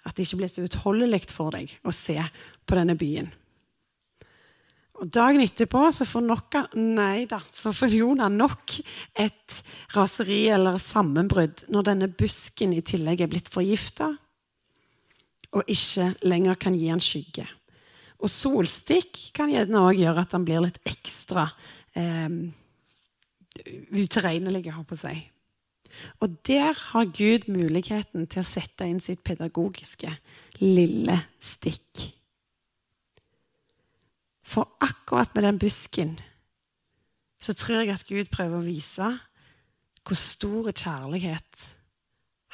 At 0.05 0.17
det 0.17 0.25
ikke 0.25 0.41
blir 0.41 0.53
så 0.53 0.65
utholdelig 0.65 1.27
for 1.33 1.53
deg 1.53 1.75
å 1.85 1.93
se 1.93 2.17
på 2.65 2.79
denne 2.79 2.97
byen. 2.97 3.29
Og 4.99 5.11
Dagen 5.15 5.45
etterpå 5.45 5.85
så 5.95 6.07
får, 6.09 6.25
nok, 6.27 6.57
nei 6.75 7.27
da, 7.31 7.39
så 7.55 7.71
får 7.77 7.93
Jonah 7.95 8.33
nok 8.33 8.81
et 9.15 9.59
raseri 9.95 10.49
eller 10.51 10.81
sammenbrudd 10.83 11.69
når 11.71 11.87
denne 11.87 12.09
busken 12.11 12.75
i 12.75 12.83
tillegg 12.83 13.23
er 13.23 13.31
blitt 13.31 13.51
forgifta 13.53 14.11
og 15.57 15.65
ikke 15.71 16.11
lenger 16.29 16.59
kan 16.61 16.77
gi 16.77 16.91
han 16.91 17.03
skygge. 17.03 17.47
Og 18.19 18.31
solstikk 18.33 19.31
kan 19.37 19.51
gjerne 19.53 19.85
òg 19.87 20.01
gjøre 20.03 20.25
at 20.25 20.35
han 20.35 20.45
blir 20.47 20.63
litt 20.65 20.81
ekstra 20.89 21.47
eh, 21.97 22.29
utilregnelig, 23.95 24.73
holdt 24.75 24.91
på 24.91 24.99
å 24.99 25.03
si. 25.07 25.17
Og 26.23 26.35
der 26.47 26.75
har 26.77 27.11
Gud 27.15 27.49
muligheten 27.51 28.27
til 28.31 28.43
å 28.43 28.47
sette 28.47 28.87
inn 28.87 29.01
sitt 29.03 29.25
pedagogiske 29.27 30.11
lille 30.61 31.17
stikk. 31.43 32.05
For 34.49 34.69
akkurat 34.83 35.35
med 35.35 35.45
den 35.45 35.61
busken 35.61 36.17
så 37.39 37.55
tror 37.55 37.83
jeg 37.83 37.95
at 37.95 38.07
Gud 38.09 38.31
prøver 38.33 38.59
å 38.59 38.67
vise 38.67 39.11
hvor 40.03 40.19
stor 40.19 40.71
kjærlighet 40.73 41.65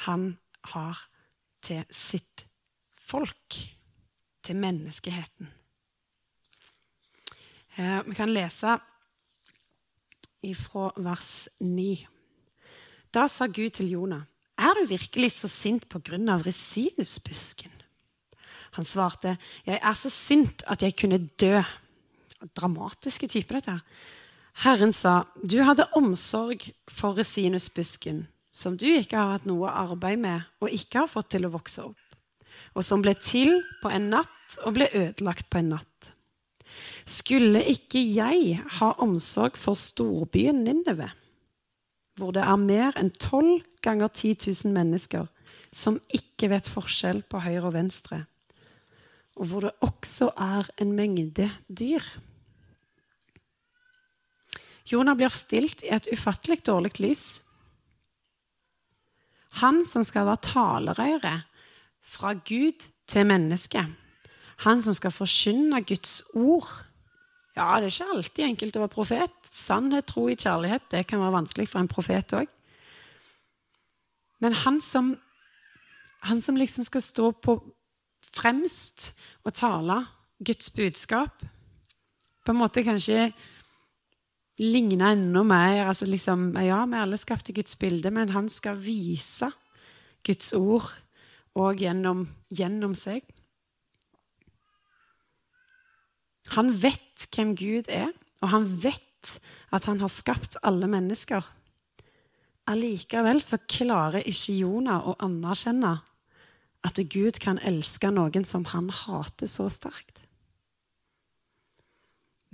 han 0.05 0.35
har 0.73 0.99
til 1.65 1.85
sitt 1.89 2.44
folk, 3.15 3.61
til 4.45 4.59
menneskeheten. 4.61 5.47
Eh, 7.77 8.01
vi 8.05 8.13
kan 8.13 8.29
lese 8.29 8.75
fra 10.61 10.91
vers 11.01 11.47
9. 11.59 12.05
Da 13.13 13.25
sa 13.27 13.47
Gud 13.47 13.69
til 13.69 13.89
Jonah, 13.89 14.21
'Er 14.57 14.73
du 14.73 14.87
virkelig 14.87 15.31
så 15.31 15.47
sint 15.47 15.89
på 15.89 15.99
grunn 15.99 16.29
av 16.29 16.41
resinusbusken?' 16.41 17.81
Han 18.71 18.85
svarte, 18.85 19.37
'Jeg 19.65 19.79
er 19.81 19.93
så 19.93 20.09
sint 20.09 20.63
at 20.67 20.81
jeg 20.83 20.95
kunne 20.95 21.29
dø.' 21.39 21.63
dramatiske 22.55 23.27
type, 23.27 23.53
dette 23.53 23.71
her. 23.71 23.79
Herren 24.53 24.93
sa, 24.93 25.23
'Du 25.43 25.63
hadde 25.63 25.87
omsorg 25.95 26.71
for 26.87 27.17
resinusbusken, 27.17 28.27
som 28.53 28.77
du 28.77 28.85
ikke 28.85 29.17
har 29.17 29.31
hatt 29.31 29.45
noe 29.45 29.69
arbeid 29.69 30.17
med 30.19 30.41
og 30.59 30.69
ikke 30.69 30.99
har 30.99 31.07
fått 31.07 31.29
til 31.29 31.45
å 31.45 31.51
vokse 31.51 31.83
opp, 31.83 31.97
og 32.75 32.83
som 32.85 33.03
ble 33.03 33.15
til 33.19 33.61
på 33.81 33.91
en 33.93 34.09
natt 34.13 34.57
og 34.63 34.75
ble 34.77 34.89
ødelagt 34.93 35.49
på 35.49 35.61
en 35.61 35.75
natt.' 35.75 36.11
Skulle 37.05 37.61
ikke 37.69 38.01
jeg 38.01 38.59
ha 38.79 38.89
omsorg 38.99 39.59
for 39.61 39.77
storbyen 39.79 40.63
Ninneve, 40.65 41.11
hvor 42.17 42.33
det 42.33 42.43
er 42.43 42.59
mer 42.59 42.97
enn 42.99 43.11
tolv 43.13 43.61
ganger 43.85 44.09
10 44.09 44.33
000 44.65 44.73
mennesker 44.73 45.27
som 45.75 45.99
ikke 46.09 46.49
vet 46.49 46.69
forskjell 46.71 47.21
på 47.29 47.43
høyre 47.45 47.67
og 47.69 47.75
venstre, 47.75 48.23
og 49.35 49.49
hvor 49.49 49.67
det 49.67 49.73
også 49.83 50.31
er 50.39 50.69
en 50.81 50.95
mengde 50.95 51.49
dyr? 51.67 52.03
Jonah 54.85 55.17
blir 55.17 55.33
stilt 55.33 55.81
i 55.83 55.91
et 55.95 56.07
ufattelig 56.13 56.61
dårlig 56.67 56.99
lys. 57.01 57.25
Han 59.61 59.81
som 59.87 60.05
skal 60.05 60.27
være 60.29 60.43
talerøret 60.45 61.54
fra 62.05 62.33
Gud 62.33 62.87
til 63.07 63.25
mennesket. 63.27 63.93
Han 64.63 64.81
som 64.81 64.95
skal 64.95 65.11
forkynne 65.11 65.83
Guds 65.83 66.21
ord. 66.33 66.69
Ja, 67.55 67.75
det 67.79 67.87
er 67.87 67.93
ikke 67.93 68.15
alltid 68.15 68.43
enkelt 68.45 68.77
å 68.77 68.83
være 68.83 68.93
profet. 68.93 69.49
Sannhet, 69.51 70.07
tro 70.11 70.27
i 70.29 70.37
kjærlighet, 70.37 70.87
det 70.91 71.05
kan 71.07 71.21
være 71.23 71.37
vanskelig 71.39 71.67
for 71.71 71.81
en 71.81 71.91
profet 71.91 72.35
òg. 72.35 72.51
Men 74.43 74.55
han 74.65 74.81
som, 74.83 75.13
han 76.27 76.41
som 76.43 76.59
liksom 76.59 76.87
skal 76.87 77.03
stå 77.03 77.31
på 77.43 77.57
fremst 78.35 79.13
og 79.45 79.53
tale 79.55 80.01
Guds 80.43 80.67
budskap 80.75 81.43
På 82.45 82.51
en 82.51 82.59
måte 82.59 82.83
kanskje 82.83 83.29
ligne 84.59 85.07
enda 85.15 85.41
mer. 85.43 85.87
Altså 85.87 86.05
liksom, 86.05 86.51
ja, 86.61 86.83
vi 86.85 86.93
er 86.93 87.01
alle 87.01 87.17
skapt 87.17 87.49
i 87.49 87.55
Guds 87.55 87.75
bilde, 87.79 88.11
men 88.11 88.29
han 88.29 88.49
skal 88.49 88.77
vise 88.77 89.49
Guds 90.25 90.53
ord 90.53 90.91
og 91.55 91.79
gjennom, 91.79 92.25
gjennom 92.51 92.95
seg. 92.97 93.23
Han 96.55 96.71
vet 96.77 97.27
hvem 97.33 97.55
Gud 97.57 97.89
er, 97.91 98.11
og 98.43 98.51
han 98.51 98.67
vet 98.83 99.39
at 99.73 99.87
han 99.89 100.01
har 100.03 100.11
skapt 100.13 100.59
alle 100.67 100.87
mennesker. 100.91 101.45
Allikevel 102.69 103.41
så 103.43 103.59
klarer 103.69 104.25
ikke 104.25 104.57
Jonah 104.59 105.07
å 105.09 105.15
anerkjenne 105.23 105.97
at 106.85 107.01
Gud 107.09 107.39
kan 107.41 107.59
elske 107.65 108.11
noen 108.13 108.45
som 108.45 108.65
han 108.73 108.91
hater 108.93 109.49
så 109.49 109.67
sterkt. 109.73 110.21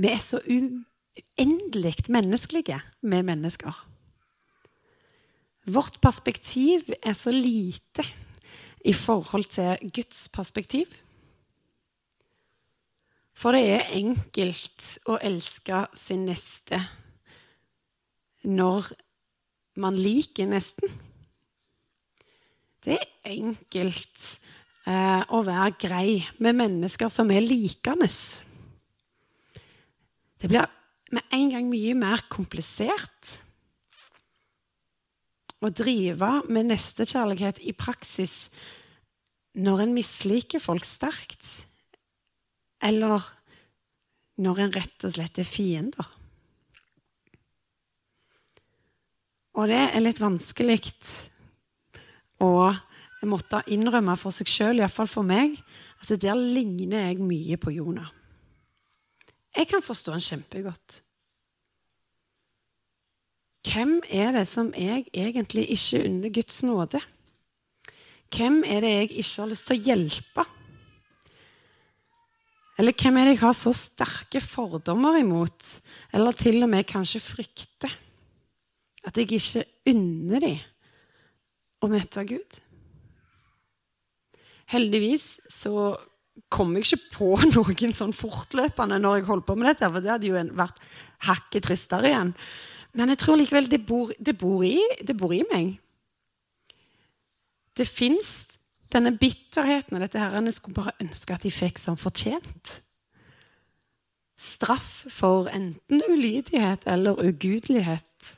Vi 0.02 0.10
er 0.10 0.22
så 0.24 0.40
uendelig 0.48 2.08
menneskelige 2.10 2.80
med 3.04 3.28
mennesker. 3.28 3.76
Vårt 5.72 6.00
perspektiv 6.02 6.88
er 7.04 7.14
så 7.14 7.34
lite 7.36 8.06
i 8.86 8.94
forhold 8.94 9.50
til 9.54 9.92
Guds 9.94 10.28
perspektiv. 10.34 10.86
For 13.34 13.56
det 13.56 13.64
er 13.74 13.94
enkelt 13.98 14.88
å 15.10 15.18
elske 15.22 15.86
sin 15.98 16.28
neste 16.30 16.82
når 18.46 18.92
man 19.82 19.98
liker 19.98 20.50
nesten. 20.50 20.90
Det 22.82 22.98
er 22.98 23.08
enkelt 23.30 24.28
eh, 24.90 25.22
å 25.30 25.42
være 25.46 25.78
grei 25.82 26.20
med 26.42 26.58
mennesker 26.58 27.10
som 27.14 27.30
er 27.34 27.46
likende. 27.46 28.10
Det 30.42 30.50
blir 30.50 30.66
med 31.14 31.38
en 31.38 31.54
gang 31.54 31.70
mye 31.70 31.94
mer 31.98 32.26
komplisert 32.32 33.38
å 35.62 35.70
drive 35.70 36.30
med 36.50 36.72
nestekjærlighet 36.72 37.62
i 37.70 37.74
praksis 37.78 38.50
når 39.62 39.84
en 39.84 39.94
misliker 39.94 40.64
folk 40.64 40.86
sterkt, 40.88 41.68
eller 42.82 43.26
når 44.42 44.64
en 44.64 44.74
rett 44.74 45.06
og 45.06 45.14
slett 45.14 45.42
er 45.42 45.48
fiender. 45.48 46.08
Og 49.60 49.68
det 49.70 49.82
er 49.92 50.02
litt 50.02 50.22
vanskelig 50.24 50.80
å 52.42 52.72
måtte 53.28 53.62
innrømme 53.70 54.16
for 54.18 54.34
seg 54.34 54.50
sjøl, 54.50 54.80
iallfall 54.80 55.10
for 55.12 55.28
meg, 55.28 55.60
at 56.02 56.16
der 56.24 56.40
ligner 56.40 57.12
jeg 57.12 57.22
mye 57.22 57.60
på 57.62 57.76
Jonah. 57.76 58.10
Jeg 59.52 59.68
kan 59.70 59.84
forstå 59.84 60.16
han 60.16 60.24
kjempegodt. 60.24 61.02
Hvem 63.68 64.00
er 64.10 64.32
det 64.34 64.48
som 64.50 64.72
jeg 64.74 65.06
egentlig 65.14 65.68
ikke 65.76 66.02
unner 66.08 66.34
Guds 66.34 66.64
nåde? 66.66 67.02
Hvem 68.32 68.64
er 68.66 68.82
det 68.82 68.92
jeg 68.96 69.12
ikke 69.12 69.44
har 69.44 69.52
lyst 69.52 69.68
til 69.70 69.78
å 69.78 69.86
hjelpe? 69.90 70.46
Eller 72.82 72.96
hvem 72.98 73.20
er 73.20 73.28
det 73.28 73.36
jeg 73.36 73.44
har 73.44 73.58
så 73.58 73.74
sterke 73.76 74.42
fordommer 74.42 75.20
imot, 75.20 75.68
eller 76.16 76.34
til 76.34 76.64
og 76.64 76.72
med 76.72 76.88
kanskje 76.90 77.22
frykter? 77.22 77.94
At 79.06 79.18
jeg 79.18 79.30
ikke 79.38 79.66
unner 79.92 80.42
dem 80.42 80.60
å 81.82 81.90
møte 81.92 82.24
Gud. 82.30 82.58
Heldigvis 84.72 85.42
så 85.52 85.92
kom 86.52 86.74
jeg 86.78 86.88
ikke 86.88 87.16
på 87.18 87.30
noen 87.54 87.96
sånn 87.96 88.16
fortløpende 88.16 89.00
når 89.02 89.20
jeg 89.20 89.30
holdt 89.30 89.48
på 89.50 89.58
med 89.60 89.72
dette, 89.72 89.90
for 89.92 90.04
det 90.04 90.14
hadde 90.16 90.30
jo 90.32 90.44
vært 90.58 90.82
hakket 91.28 91.68
tristere 91.68 92.12
igjen. 92.12 92.36
Men 92.94 93.14
jeg 93.14 93.22
tror 93.24 93.40
likevel 93.40 93.70
det 93.72 93.86
bor, 93.88 94.12
det 94.20 94.36
bor, 94.38 94.64
i, 94.68 94.80
det 95.08 95.16
bor 95.18 95.34
i 95.36 95.44
meg. 95.52 95.78
Det 97.78 97.88
fins 97.88 98.58
Denne 98.92 99.14
bitterheten 99.16 99.96
og 99.96 100.02
dette 100.04 100.20
herrene 100.20 100.52
skulle 100.52 100.76
bare 100.76 100.92
ønske 101.00 101.32
at 101.32 101.46
de 101.46 101.52
fikk 101.56 101.78
som 101.80 101.96
fortjent. 101.96 102.82
Straff 104.36 105.06
for 105.08 105.48
enten 105.48 106.04
ulydighet 106.12 106.84
eller 106.92 107.16
ugudelighet. 107.24 108.34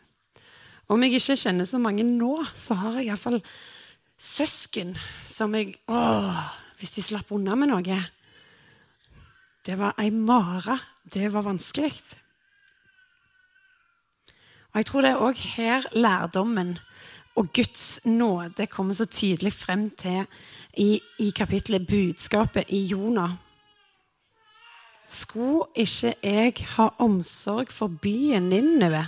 Om 0.93 1.01
jeg 1.01 1.17
ikke 1.17 1.39
kjenner 1.41 1.65
så 1.65 1.79
mange 1.81 2.05
nå, 2.05 2.35
så 2.53 2.77
har 2.83 2.99
jeg 2.99 3.07
iallfall 3.09 3.39
søsken 4.13 4.93
som 5.25 5.55
jeg 5.57 5.73
Åh, 5.89 6.43
hvis 6.77 6.93
de 6.99 7.07
slapp 7.09 7.33
unna 7.33 7.57
med 7.57 7.71
noe 7.71 7.97
Det 9.65 9.79
var 9.79 9.97
ei 9.97 10.11
mare. 10.13 10.77
Det 11.01 11.33
var 11.33 11.49
vanskelig. 11.49 11.95
Og 14.73 14.81
Jeg 14.81 14.85
tror 14.85 15.01
det 15.01 15.09
er 15.09 15.21
òg 15.21 15.37
her 15.37 15.83
lærdommen 15.93 16.77
og 17.35 17.53
Guds 17.53 18.05
nåde 18.05 18.67
kommer 18.67 18.93
så 18.93 19.05
tydelig 19.05 19.53
frem 19.53 19.89
til 19.89 20.25
i, 20.77 21.01
i 21.19 21.29
kapittelet 21.29 21.87
budskapet 21.87 22.63
i 22.69 22.85
Jonah. 22.85 23.31
Skulle 25.07 25.65
ikke 25.75 26.15
jeg 26.23 26.53
ha 26.77 26.87
omsorg 26.97 27.71
for 27.71 27.87
byen 28.01 28.49
Ninneve, 28.49 29.07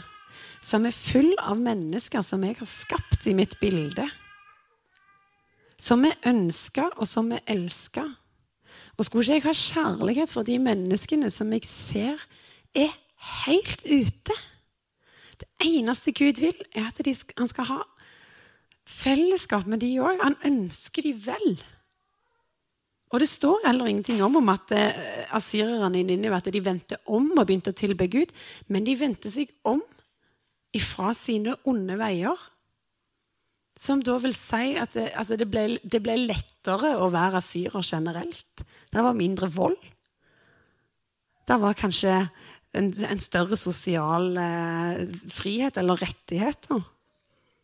som 0.62 0.86
er 0.86 0.93
full 0.93 1.34
av 1.38 1.58
mennesker 1.58 2.21
som 2.21 2.43
jeg 2.43 2.58
har 2.60 2.69
skapt 2.69 3.28
i 3.28 3.34
mitt 3.34 3.58
bilde? 3.62 4.06
Som 5.82 6.06
er 6.06 6.17
ønska, 6.25 6.89
og 6.97 7.08
som 7.08 7.32
er 7.32 7.41
elska? 7.47 8.06
Og 8.97 9.06
skulle 9.06 9.21
ikke 9.21 9.34
jeg 9.34 9.43
ha 9.43 9.54
kjærlighet 9.54 10.30
for 10.30 10.45
de 10.47 10.60
menneskene 10.60 11.30
som 11.30 11.54
jeg 11.54 11.65
ser 11.65 12.21
er 12.73 12.93
helt 13.45 13.86
ute? 13.86 14.38
Det 15.39 15.48
eneste 15.67 16.13
Gud 16.15 16.39
vil, 16.41 16.58
er 16.76 16.89
at 16.89 17.02
de, 17.06 17.15
han 17.38 17.52
skal 17.52 17.69
ha 17.71 17.80
fellesskap 18.86 19.65
med 19.67 19.82
de 19.84 19.95
òg. 20.00 20.21
Han 20.21 20.38
ønsker 20.45 21.06
de 21.06 21.15
vel. 21.26 21.58
Og 23.13 23.21
det 23.21 23.30
står 23.30 23.67
heller 23.67 23.89
ingenting 23.89 24.21
om, 24.26 24.39
om 24.41 24.50
at 24.52 24.71
eh, 24.76 25.26
asyrerne 25.36 26.00
i 26.00 26.04
Ninive 26.04 26.36
at 26.36 26.50
de 26.52 26.62
vendte 26.63 26.98
om 27.06 27.30
og 27.36 27.45
begynte 27.45 27.71
å 27.71 27.78
tilbe 27.78 28.10
Gud, 28.12 28.34
men 28.67 28.86
de 28.88 28.98
vendte 29.00 29.32
seg 29.32 29.54
om 29.63 29.84
ifra 30.76 31.13
sine 31.15 31.56
onde 31.69 31.95
veier. 32.00 32.39
Som 33.80 34.02
da 34.04 34.17
vil 34.24 34.36
si 34.36 34.76
at 34.80 34.95
det, 34.95 35.10
altså 35.15 35.38
det, 35.39 35.48
ble, 35.52 35.78
det 35.84 36.02
ble, 36.04 36.15
lettere 36.28 36.95
å 37.00 37.10
være 37.13 37.41
asyrer 37.41 37.84
generelt. 37.84 38.65
Det 38.91 39.04
var 39.04 39.17
mindre 39.17 39.52
vold. 39.52 39.80
Det 41.45 41.58
var 41.62 41.78
kanskje 41.78 42.24
en, 42.75 42.89
en 43.07 43.21
større 43.21 43.57
sosial 43.59 44.35
eh, 44.39 45.05
frihet 45.31 45.77
eller 45.79 46.01
rettigheter. 46.01 46.83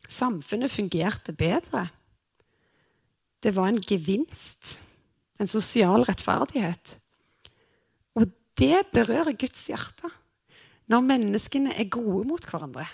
Samfunnet 0.08 0.72
fungerte 0.72 1.36
bedre. 1.38 1.88
Det 3.42 3.54
var 3.56 3.72
en 3.72 3.82
gevinst. 3.82 4.80
En 5.42 5.50
sosial 5.50 6.06
rettferdighet. 6.06 6.96
Og 8.16 8.30
det 8.60 8.84
berører 8.94 9.38
Guds 9.40 9.64
hjerte. 9.72 10.12
Når 10.92 11.08
menneskene 11.08 11.74
er 11.80 11.90
gode 11.92 12.26
mot 12.28 12.46
hverandre, 12.46 12.86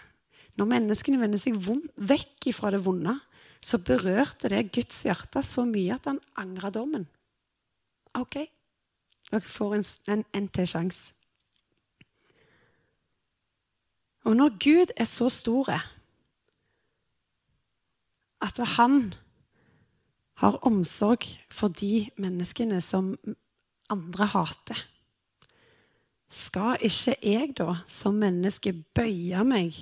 når 0.57 0.69
menneskene 0.69 1.19
vender 1.21 1.41
seg 1.41 1.57
vekk 1.57 2.49
fra 2.53 2.71
det 2.73 2.83
vonde, 2.85 3.15
så 3.61 3.79
berørte 3.81 4.51
det 4.53 4.69
Guds 4.73 5.01
hjerte 5.05 5.41
så 5.45 5.65
mye 5.65 5.97
at 5.97 6.05
han 6.09 6.21
angra 6.37 6.69
dommen. 6.73 7.07
OK, 8.17 8.39
dere 9.31 9.41
får 9.41 9.75
en, 9.77 9.85
en, 10.13 10.23
en 10.37 10.49
til 10.53 10.69
sjanse. 10.69 11.16
Og 14.27 14.35
når 14.35 14.49
Gud 14.59 14.91
er 14.97 15.07
så 15.07 15.29
stor 15.31 15.69
at 18.41 18.57
han 18.75 19.13
har 20.43 20.59
omsorg 20.67 21.23
for 21.49 21.67
de 21.67 22.09
menneskene 22.17 22.81
som 22.81 23.15
andre 23.89 24.25
hater, 24.25 24.81
skal 26.29 26.75
ikke 26.83 27.15
jeg 27.23 27.53
da 27.57 27.77
som 27.87 28.19
menneske 28.19 28.73
bøye 28.95 29.45
meg 29.47 29.79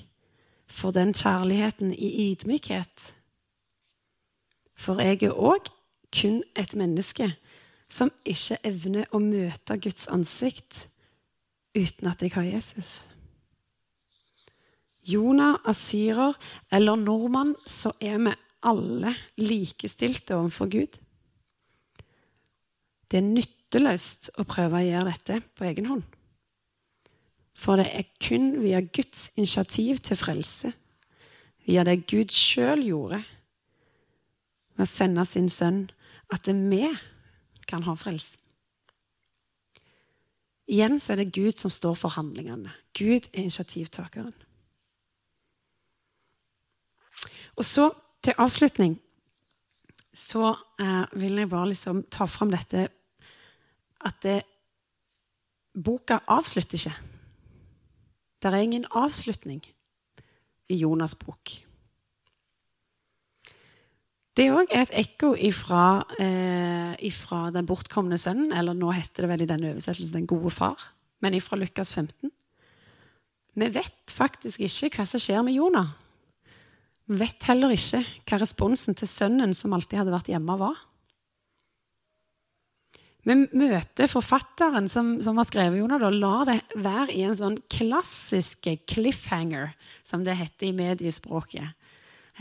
for 0.70 0.94
den 0.94 1.16
kjærligheten 1.18 1.90
i 1.94 2.12
ydmykhet? 2.30 3.16
For 4.78 5.02
jeg 5.02 5.24
er 5.24 5.34
òg 5.34 5.74
kun 6.14 6.44
et 6.54 6.78
menneske 6.78 7.32
som 7.90 8.14
ikke 8.26 8.62
evner 8.64 9.10
å 9.10 9.20
møte 9.20 9.82
Guds 9.82 10.06
ansikt 10.06 10.86
uten 11.74 12.14
at 12.14 12.22
jeg 12.22 12.38
har 12.38 12.46
Jesus. 12.46 13.15
Jonah, 15.06 15.60
asyrer 15.70 16.34
eller 16.74 16.98
nordmann, 16.98 17.56
så 17.66 17.92
er 18.02 18.18
vi 18.26 18.34
alle 18.66 19.14
likestilte 19.38 20.36
overfor 20.36 20.70
Gud. 20.72 20.98
Det 23.12 23.22
er 23.22 23.28
nytteløst 23.28 24.32
å 24.42 24.46
prøve 24.50 24.82
å 24.82 24.86
gjøre 24.86 25.12
dette 25.14 25.42
på 25.56 25.68
egen 25.70 25.90
hånd. 25.92 26.06
For 27.56 27.80
det 27.80 27.88
er 27.96 28.10
kun 28.20 28.56
via 28.64 28.82
Guds 28.84 29.30
initiativ 29.38 30.02
til 30.04 30.20
frelse, 30.20 30.74
via 31.66 31.86
det 31.88 32.02
Gud 32.10 32.34
sjøl 32.34 32.84
gjorde 32.84 33.22
ved 34.76 34.84
å 34.84 34.90
sende 34.90 35.24
sin 35.26 35.48
sønn, 35.50 35.86
at 36.34 36.44
det 36.50 36.56
vi 36.58 36.90
kan 37.70 37.86
ha 37.86 37.96
frelsen. 37.98 38.42
Igjen 40.66 40.98
så 40.98 41.14
er 41.14 41.22
det 41.22 41.36
Gud 41.38 41.62
som 41.62 41.70
står 41.70 41.94
for 42.00 42.18
handlingene. 42.18 42.74
Gud 42.98 43.30
er 43.32 43.46
initiativtakeren. 43.46 44.34
Og 47.56 47.66
så, 47.66 47.90
til 48.24 48.36
avslutning, 48.38 48.98
så 50.16 50.54
eh, 50.80 51.20
vil 51.20 51.40
jeg 51.40 51.52
bare 51.52 51.72
liksom 51.72 52.04
ta 52.12 52.28
fram 52.28 52.52
dette 52.54 52.88
at 54.06 54.22
det, 54.24 54.42
boka 55.76 56.22
avslutter 56.32 56.80
ikke. 56.80 56.96
Det 58.40 58.52
er 58.52 58.64
ingen 58.64 58.86
avslutning 58.96 59.64
i 60.72 60.78
Jonas' 60.80 61.18
bok. 61.20 61.52
Det 64.36 64.50
òg 64.52 64.72
er 64.72 64.84
et 64.84 64.96
ekko 65.00 65.34
ifra, 65.40 66.04
eh, 66.20 66.96
ifra, 67.08 67.50
den 67.56 67.68
bortkomne 67.68 68.18
sønnen, 68.20 68.52
eller 68.52 68.76
nå 68.76 68.92
heter 68.92 69.24
det 69.24 69.30
vel 69.32 69.44
i 69.44 69.52
denne 69.52 69.72
oversettelsen 69.72 70.14
'Den 70.14 70.28
gode 70.28 70.52
far', 70.52 70.92
men 71.22 71.34
ifra 71.34 71.56
Lukas 71.56 71.94
15. 71.94 72.32
Vi 73.56 73.74
vet 73.74 74.12
faktisk 74.12 74.60
ikke 74.60 74.98
hva 74.98 75.06
som 75.06 75.20
skjer 75.20 75.42
med 75.42 75.54
Jonah 75.56 75.88
vet 77.06 77.46
heller 77.50 77.74
ikke 77.76 78.02
hva 78.26 78.40
responsen 78.42 78.98
til 78.98 79.10
sønnen 79.10 79.54
som 79.58 79.74
alltid 79.76 80.02
hadde 80.02 80.14
vært 80.14 80.32
hjemme, 80.32 80.58
var. 80.60 80.78
Vi 83.26 83.34
møter 83.58 84.10
forfatteren 84.10 84.86
som, 84.90 85.16
som 85.26 85.40
har 85.42 85.48
skrevet 85.50 85.80
Jonah, 85.80 86.04
og 86.06 86.14
lar 86.14 86.46
det 86.50 86.60
være 86.78 87.14
i 87.16 87.24
en 87.26 87.38
sånn 87.38 87.58
klassisk 87.74 88.70
cliffhanger, 88.90 89.74
som 90.06 90.26
det 90.26 90.38
heter 90.38 90.70
i 90.70 90.76
mediespråket. 90.78 91.74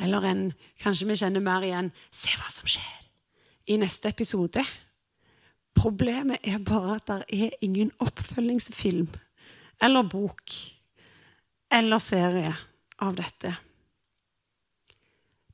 Eller 0.04 0.28
en 0.28 0.44
Kanskje 0.82 1.06
vi 1.08 1.16
kjenner 1.16 1.40
mer 1.40 1.64
igjen 1.64 1.92
'Se 2.10 2.34
hva 2.36 2.50
som 2.52 2.66
skjer' 2.68 3.06
i 3.66 3.78
neste 3.80 4.08
episode. 4.08 4.60
Problemet 5.74 6.44
er 6.44 6.58
bare 6.58 6.96
at 6.96 7.06
det 7.06 7.24
er 7.32 7.56
ingen 7.62 7.90
oppfølgingsfilm 7.98 9.08
eller 9.82 10.02
bok 10.02 10.52
eller 11.72 11.98
serie 11.98 12.52
av 13.00 13.16
dette. 13.16 13.56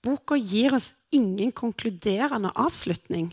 Boka 0.04 0.36
gir 0.38 0.74
oss 0.76 0.92
ingen 1.12 1.52
konkluderende 1.52 2.52
avslutning. 2.56 3.32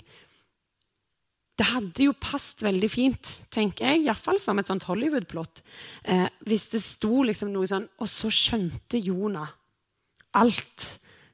Det 1.58 1.66
hadde 1.72 2.06
jo 2.06 2.14
passet 2.22 2.62
veldig 2.68 2.90
fint, 2.92 3.32
tenker 3.54 3.88
jeg, 3.88 4.04
iallfall 4.06 4.38
som 4.42 4.60
et 4.60 4.70
sånt 4.70 4.86
Hollywood-plott, 4.86 5.64
eh, 6.06 6.28
hvis 6.46 6.68
det 6.74 6.84
sto 6.86 7.24
liksom 7.26 7.50
noe 7.54 7.66
sånn 7.66 7.88
Og 7.98 8.10
så 8.12 8.30
skjønte 8.30 9.02
Jonah 9.02 9.56
alt. 10.38 10.86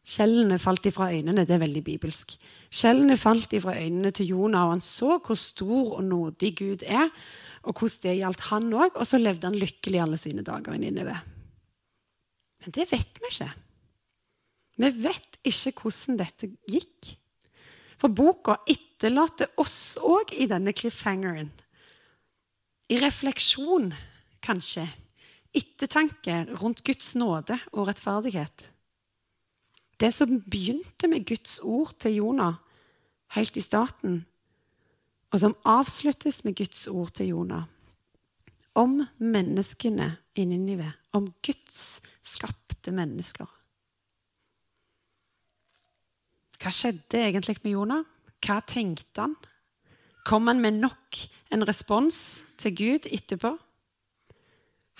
Skjellene 0.03 0.59
falt 0.59 0.85
ifra 0.87 1.09
øynene. 1.11 1.45
Det 1.47 1.55
er 1.55 1.63
veldig 1.63 1.83
bibelsk. 1.83 2.35
Skjellene 2.73 3.17
falt 3.19 3.53
ifra 3.55 3.75
øynene 3.79 4.11
til 4.11 4.33
Jonah, 4.33 4.67
og 4.67 4.75
han 4.75 4.83
så 4.83 5.17
hvor 5.17 5.39
stor 5.39 5.97
og 5.97 6.03
nådig 6.03 6.55
Gud 6.59 6.83
er, 6.83 7.11
og 7.63 7.79
hvordan 7.79 8.03
det 8.03 8.17
gjaldt 8.19 8.47
han 8.49 8.73
òg, 8.73 8.95
og 8.95 9.07
så 9.07 9.19
levde 9.21 9.47
han 9.47 9.59
lykkelig 9.59 10.01
alle 10.03 10.19
sine 10.19 10.43
dager 10.43 10.75
i 10.75 10.91
ved. 10.91 11.15
Men 12.63 12.75
det 12.75 12.91
vet 12.91 13.19
vi 13.19 13.31
ikke. 13.31 13.51
Vi 14.79 14.89
vet 15.03 15.37
ikke 15.45 15.73
hvordan 15.83 16.19
dette 16.21 16.49
gikk. 16.69 17.13
For 17.99 18.11
boka 18.11 18.57
etterlater 18.67 19.51
oss 19.61 19.95
òg 20.01 20.33
i 20.35 20.47
denne 20.49 20.73
cliffhangeren. 20.75 21.51
I 22.91 22.99
refleksjon, 22.99 23.93
kanskje. 24.43 24.87
Ettertanke 25.53 26.43
rundt 26.59 26.83
Guds 26.83 27.13
nåde 27.15 27.59
og 27.71 27.87
rettferdighet. 27.87 28.69
Det 30.01 30.09
som 30.11 30.41
begynte 30.41 31.07
med 31.07 31.27
Guds 31.29 31.59
ord 31.63 31.93
til 32.01 32.17
Jonah 32.17 32.57
helt 33.37 33.57
i 33.57 33.63
starten, 33.63 34.23
og 35.33 35.41
som 35.41 35.55
avsluttes 35.65 36.43
med 36.45 36.57
Guds 36.57 36.85
ord 36.87 37.13
til 37.17 37.31
Jonah. 37.33 37.65
Om 38.75 39.03
menneskene 39.17 40.15
i 40.35 40.45
Ninive. 40.45 40.91
Om 41.13 41.27
Guds 41.45 42.01
skapte 42.25 42.91
mennesker. 42.91 43.49
Hva 46.63 46.71
skjedde 46.71 47.19
egentlig 47.19 47.57
med 47.65 47.73
Jonah? 47.73 48.05
Hva 48.39 48.61
tenkte 48.63 49.25
han? 49.25 49.33
Kom 50.23 50.47
han 50.47 50.61
med 50.63 50.77
nok 50.79 51.17
en 51.51 51.65
respons 51.67 52.17
til 52.55 52.71
Gud 52.79 53.07
etterpå? 53.11 53.51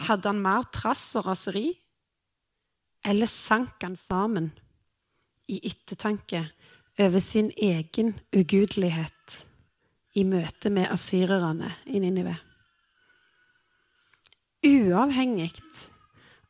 Hadde 0.03 0.27
han 0.27 0.41
mer 0.43 0.67
trass 0.75 1.05
og 1.15 1.29
raseri? 1.29 1.69
Eller 3.07 3.31
sank 3.31 3.79
han 3.79 3.95
sammen 3.95 4.49
i 5.47 5.61
ettertanke 5.63 6.41
over 6.99 7.23
sin 7.23 7.53
egen 7.55 8.11
ugudelighet 8.35 9.37
i 10.19 10.25
møte 10.27 10.67
med 10.67 10.91
asyrerne 10.91 11.71
i 11.87 12.03
Ninive? 12.03 12.35
Uavhengig 14.67 15.63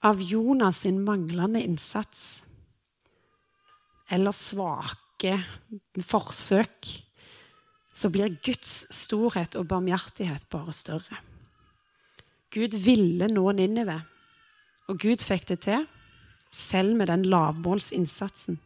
av 0.02 0.26
Jonas 0.26 0.82
sin 0.88 1.04
manglende 1.06 1.62
innsats 1.62 2.44
eller 4.10 4.32
svake 4.32 5.03
forsøk, 6.02 6.90
så 7.94 8.10
blir 8.10 8.34
Guds 8.44 8.84
storhet 8.94 9.56
og 9.60 9.68
barmhjertighet 9.70 10.48
bare 10.50 10.74
større. 10.74 11.20
Gud 12.54 12.76
ville 12.86 13.30
nå 13.32 13.52
Ninive, 13.58 14.00
og 14.90 15.00
Gud 15.02 15.24
fikk 15.26 15.48
det 15.50 15.60
til, 15.66 15.88
selv 16.54 16.98
med 16.98 17.10
den 17.10 17.26
lavmålsinnsatsen. 17.26 18.60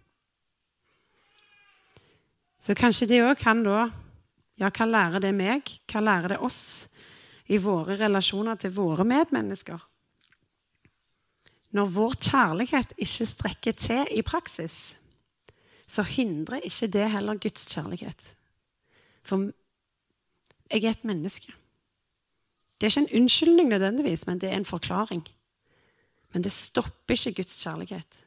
Så 2.60 2.76
kanskje 2.76 3.08
det 3.08 3.24
òg 3.24 3.38
kan 3.39 3.63
da 3.63 3.88
Ja, 4.58 4.72
hva 4.74 4.88
lærer 4.89 5.22
det 5.22 5.36
meg? 5.38 5.70
Hva 5.86 6.02
lærer 6.02 6.34
det 6.34 6.39
oss 6.41 6.88
i 7.46 7.60
våre 7.62 7.93
relasjoner 8.00 8.58
til 8.58 8.72
våre 8.74 9.04
medmennesker? 9.06 9.78
Når 11.78 11.91
vår 11.93 12.15
kjærlighet 12.17 12.96
ikke 12.98 13.28
strekker 13.30 13.76
til 13.78 14.10
i 14.17 14.24
praksis, 14.26 14.96
så 15.88 16.04
hindrer 16.04 16.65
ikke 16.67 16.88
det 16.91 17.12
heller 17.12 17.39
Guds 17.39 17.65
kjærlighet. 17.71 18.36
For 19.23 19.50
jeg 20.71 20.84
er 20.84 20.89
et 20.89 21.08
menneske. 21.08 21.54
Det 22.78 22.88
er 22.88 22.91
ikke 22.91 23.08
en 23.08 23.21
unnskyldning 23.21 23.69
nødvendigvis, 23.69 24.28
men 24.28 24.41
det 24.41 24.50
er 24.50 24.58
en 24.58 24.65
forklaring. 24.65 25.28
Men 26.34 26.43
det 26.43 26.52
stopper 26.52 27.15
ikke 27.15 27.41
Guds 27.41 27.63
kjærlighet. 27.63 28.19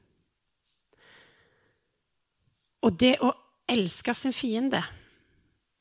Og 2.80 2.96
det 3.00 3.18
å 3.20 3.32
elske 3.68 4.14
sin 4.16 4.32
fiende, 4.32 4.80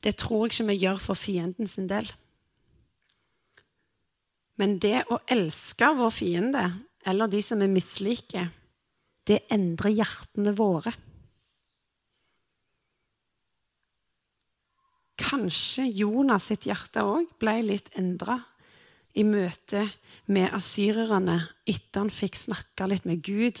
det 0.04 0.16
tror 0.20 0.46
jeg 0.46 0.52
ikke 0.52 0.68
vi 0.70 0.80
gjør 0.84 1.00
for 1.00 1.18
fienden 1.18 1.68
sin 1.68 1.88
del. 1.88 2.06
Men 4.60 4.76
det 4.78 5.06
å 5.08 5.18
elske 5.32 5.88
vår 5.96 6.12
fiende, 6.12 6.64
eller 7.08 7.30
de 7.32 7.40
som 7.42 7.60
vi 7.62 7.68
misliker, 7.72 8.50
det 9.26 9.46
endrer 9.52 9.96
hjertene 9.96 10.52
våre. 10.56 10.92
Kanskje 15.20 15.84
Jonas 15.86 16.48
sitt 16.48 16.66
hjerte 16.68 17.04
òg 17.04 17.28
ble 17.40 17.58
litt 17.66 17.90
endra 17.98 18.38
i 19.18 19.24
møte 19.26 19.84
med 20.30 20.52
asyrerne 20.54 21.40
etter 21.68 22.04
han 22.04 22.12
fikk 22.14 22.38
snakka 22.38 22.86
litt 22.88 23.08
med 23.08 23.22
Gud 23.26 23.58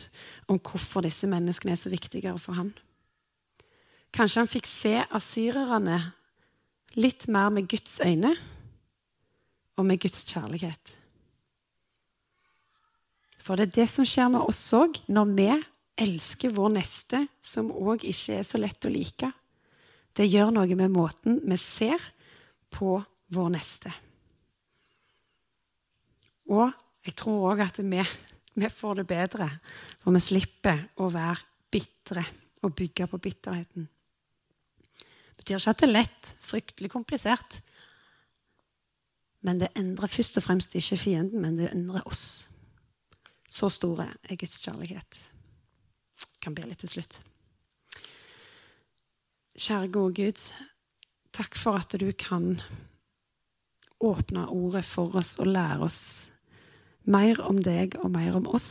om 0.48 0.60
hvorfor 0.62 1.04
disse 1.04 1.28
menneskene 1.30 1.74
er 1.74 1.80
så 1.80 1.90
viktigere 1.92 2.38
for 2.40 2.58
han. 2.58 2.70
Kanskje 4.14 4.42
han 4.42 4.50
fikk 4.50 4.68
se 4.70 4.94
asyrerne 5.10 5.98
litt 6.98 7.28
mer 7.30 7.50
med 7.54 7.68
Guds 7.70 8.00
øyne 8.02 8.32
og 9.78 9.86
med 9.86 10.00
Guds 10.02 10.24
kjærlighet. 10.26 10.96
For 13.40 13.56
det 13.56 13.70
er 13.70 13.76
det 13.80 13.88
som 13.90 14.06
skjer 14.06 14.30
med 14.32 14.44
oss 14.44 14.62
òg 14.76 15.00
når 15.10 15.36
vi 15.36 15.50
elsker 16.00 16.52
vår 16.54 16.74
neste, 16.76 17.24
som 17.42 17.70
òg 17.72 18.04
ikke 18.08 18.40
er 18.40 18.46
så 18.46 18.60
lett 18.60 18.86
å 18.86 18.92
like. 18.92 19.30
Det 20.20 20.26
gjør 20.28 20.50
noe 20.52 20.76
med 20.76 20.92
måten 20.92 21.38
vi 21.48 21.56
ser 21.56 22.10
på 22.68 22.98
vår 23.32 23.52
neste. 23.54 23.92
Og 26.52 26.66
jeg 27.06 27.14
tror 27.16 27.54
òg 27.54 27.62
at 27.64 27.80
vi, 27.80 28.02
vi, 28.60 28.68
får 28.68 29.00
det 29.00 29.06
bedre, 29.08 29.46
for 30.02 30.12
vi 30.12 30.20
slipper 30.20 30.82
å 31.00 31.08
være 31.14 31.38
bitre 31.72 32.26
og 32.60 32.74
bygge 32.76 33.08
på 33.08 33.22
bitterheten. 33.22 33.88
Det 34.98 35.38
betyr 35.40 35.56
ikke 35.56 35.72
at 35.72 35.80
det 35.80 35.88
er 35.88 35.94
lett, 35.94 36.30
fryktelig 36.44 36.92
komplisert. 36.92 37.62
Men 39.40 39.62
det 39.62 39.72
endrer 39.72 40.12
først 40.12 40.36
og 40.36 40.44
fremst 40.44 40.76
ikke 40.76 41.00
fienden, 41.00 41.40
men 41.40 41.56
det 41.56 41.72
endrer 41.72 42.04
oss. 42.04 42.50
Så 43.48 43.72
store 43.72 44.10
er 44.28 44.36
Guds 44.36 44.60
kjærlighet. 44.60 45.24
Jeg 46.20 46.44
kan 46.44 46.60
be 46.60 46.68
litt 46.68 46.84
til 46.84 46.98
slutt. 46.98 47.22
Kjære 49.60 49.90
gode 49.92 50.14
Gud, 50.16 50.42
takk 51.36 51.56
for 51.60 51.76
at 51.76 51.92
du 52.00 52.06
kan 52.16 52.62
åpne 54.00 54.46
ordet 54.48 54.86
for 54.88 55.12
oss 55.20 55.34
og 55.36 55.50
lære 55.52 55.84
oss 55.84 56.30
mer 57.04 57.42
om 57.44 57.58
deg 57.60 57.98
og 58.00 58.08
mer 58.14 58.38
om 58.38 58.46
oss 58.48 58.70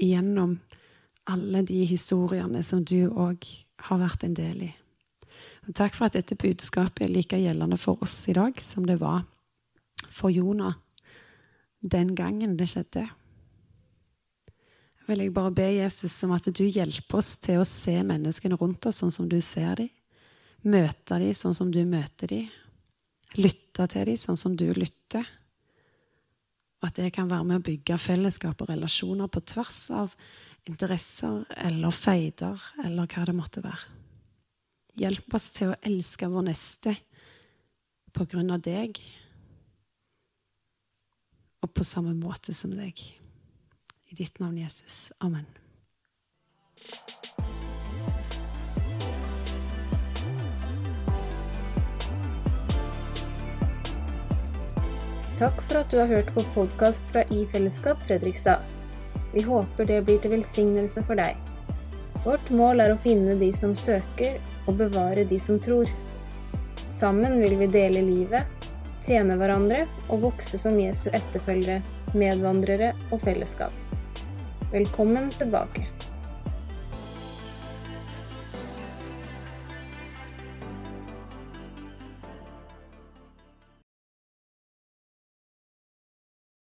gjennom 0.00 0.54
alle 1.28 1.60
de 1.68 1.82
historiene 1.84 2.62
som 2.64 2.80
du 2.80 3.10
òg 3.10 3.44
har 3.90 4.00
vært 4.00 4.24
en 4.24 4.38
del 4.38 4.64
i. 4.70 4.72
Og 5.68 5.76
takk 5.76 6.00
for 6.00 6.08
at 6.08 6.16
dette 6.16 6.40
budskapet 6.40 7.04
er 7.04 7.12
like 7.12 7.42
gjeldende 7.44 7.76
for 7.76 8.00
oss 8.00 8.16
i 8.32 8.38
dag 8.40 8.56
som 8.56 8.88
det 8.88 9.02
var 9.04 9.26
for 10.08 10.32
Jonah 10.32 10.80
den 11.84 12.16
gangen 12.16 12.56
det 12.56 12.72
skjedde 12.72 13.04
vil 15.08 15.20
jeg 15.20 15.34
bare 15.36 15.52
be 15.54 15.66
Jesus 15.76 16.16
om 16.24 16.32
at 16.36 16.46
du 16.48 16.64
hjelper 16.64 17.20
oss 17.20 17.34
til 17.44 17.60
å 17.60 17.68
se 17.68 17.96
menneskene 18.06 18.56
rundt 18.60 18.86
oss 18.88 19.02
sånn 19.02 19.12
som 19.14 19.28
du 19.28 19.36
ser 19.44 19.76
dem. 19.80 19.90
Møte 20.64 21.18
dem 21.20 21.34
sånn 21.36 21.56
som 21.56 21.72
du 21.72 21.82
møter 21.84 22.30
dem. 22.30 22.46
Lytte 23.36 23.88
til 23.90 24.06
dem 24.08 24.20
sånn 24.20 24.38
som 24.40 24.54
du 24.56 24.66
lytter. 24.72 25.26
Og 26.80 26.88
at 26.88 27.00
det 27.00 27.10
kan 27.16 27.28
være 27.28 27.48
med 27.48 27.60
å 27.60 27.66
bygge 27.66 27.98
fellesskap 28.00 28.60
og 28.64 28.70
relasjoner 28.72 29.28
på 29.32 29.42
tvers 29.44 29.82
av 29.92 30.14
interesser 30.68 31.42
eller 31.66 31.92
feider 31.92 32.60
eller 32.84 33.08
hva 33.08 33.26
det 33.28 33.36
måtte 33.36 33.64
være. 33.64 33.90
Hjelp 35.00 35.36
oss 35.36 35.50
til 35.56 35.72
å 35.72 35.80
elske 35.84 36.28
vår 36.30 36.46
neste 36.48 36.94
på 38.14 38.26
grunn 38.30 38.54
av 38.54 38.62
deg 38.62 39.00
og 41.64 41.72
på 41.72 41.84
samme 41.88 42.12
måte 42.16 42.54
som 42.54 42.72
deg. 42.76 43.00
I 44.14 44.16
ditt 44.16 44.38
navn, 44.38 44.58
Jesus. 44.58 45.12
Amen. 45.18 45.44
Takk 55.38 55.62
for 55.62 55.80
at 55.80 55.90
du 55.90 55.98
har 55.98 56.06
hørt 56.06 56.34
på 56.34 56.44
podkast 56.54 57.10
fra 57.10 57.22
I 57.22 57.46
Fellesskap 57.46 58.06
Fredrikstad. 58.06 58.62
Vi 59.32 59.42
håper 59.42 59.84
det 59.84 60.02
blir 60.06 60.22
til 60.22 60.36
velsignelse 60.36 61.02
for 61.02 61.18
deg. 61.18 61.34
Vårt 62.22 62.52
mål 62.54 62.84
er 62.86 62.94
å 62.94 63.00
finne 63.02 63.34
de 63.40 63.50
som 63.52 63.74
søker, 63.74 64.38
og 64.68 64.78
bevare 64.78 65.26
de 65.26 65.40
som 65.42 65.58
tror. 65.58 65.90
Sammen 66.86 67.40
vil 67.42 67.58
vi 67.58 67.66
dele 67.66 68.06
livet, 68.06 68.70
tjene 69.02 69.34
hverandre 69.42 69.88
og 70.06 70.28
vokse 70.30 70.60
som 70.62 70.78
Jesu 70.78 71.08
etterfølgere, 71.10 71.82
medvandrere 72.14 72.94
og 73.10 73.26
fellesskap. 73.26 73.83
Velkommen 74.74 75.30
tilbake. 75.30 75.86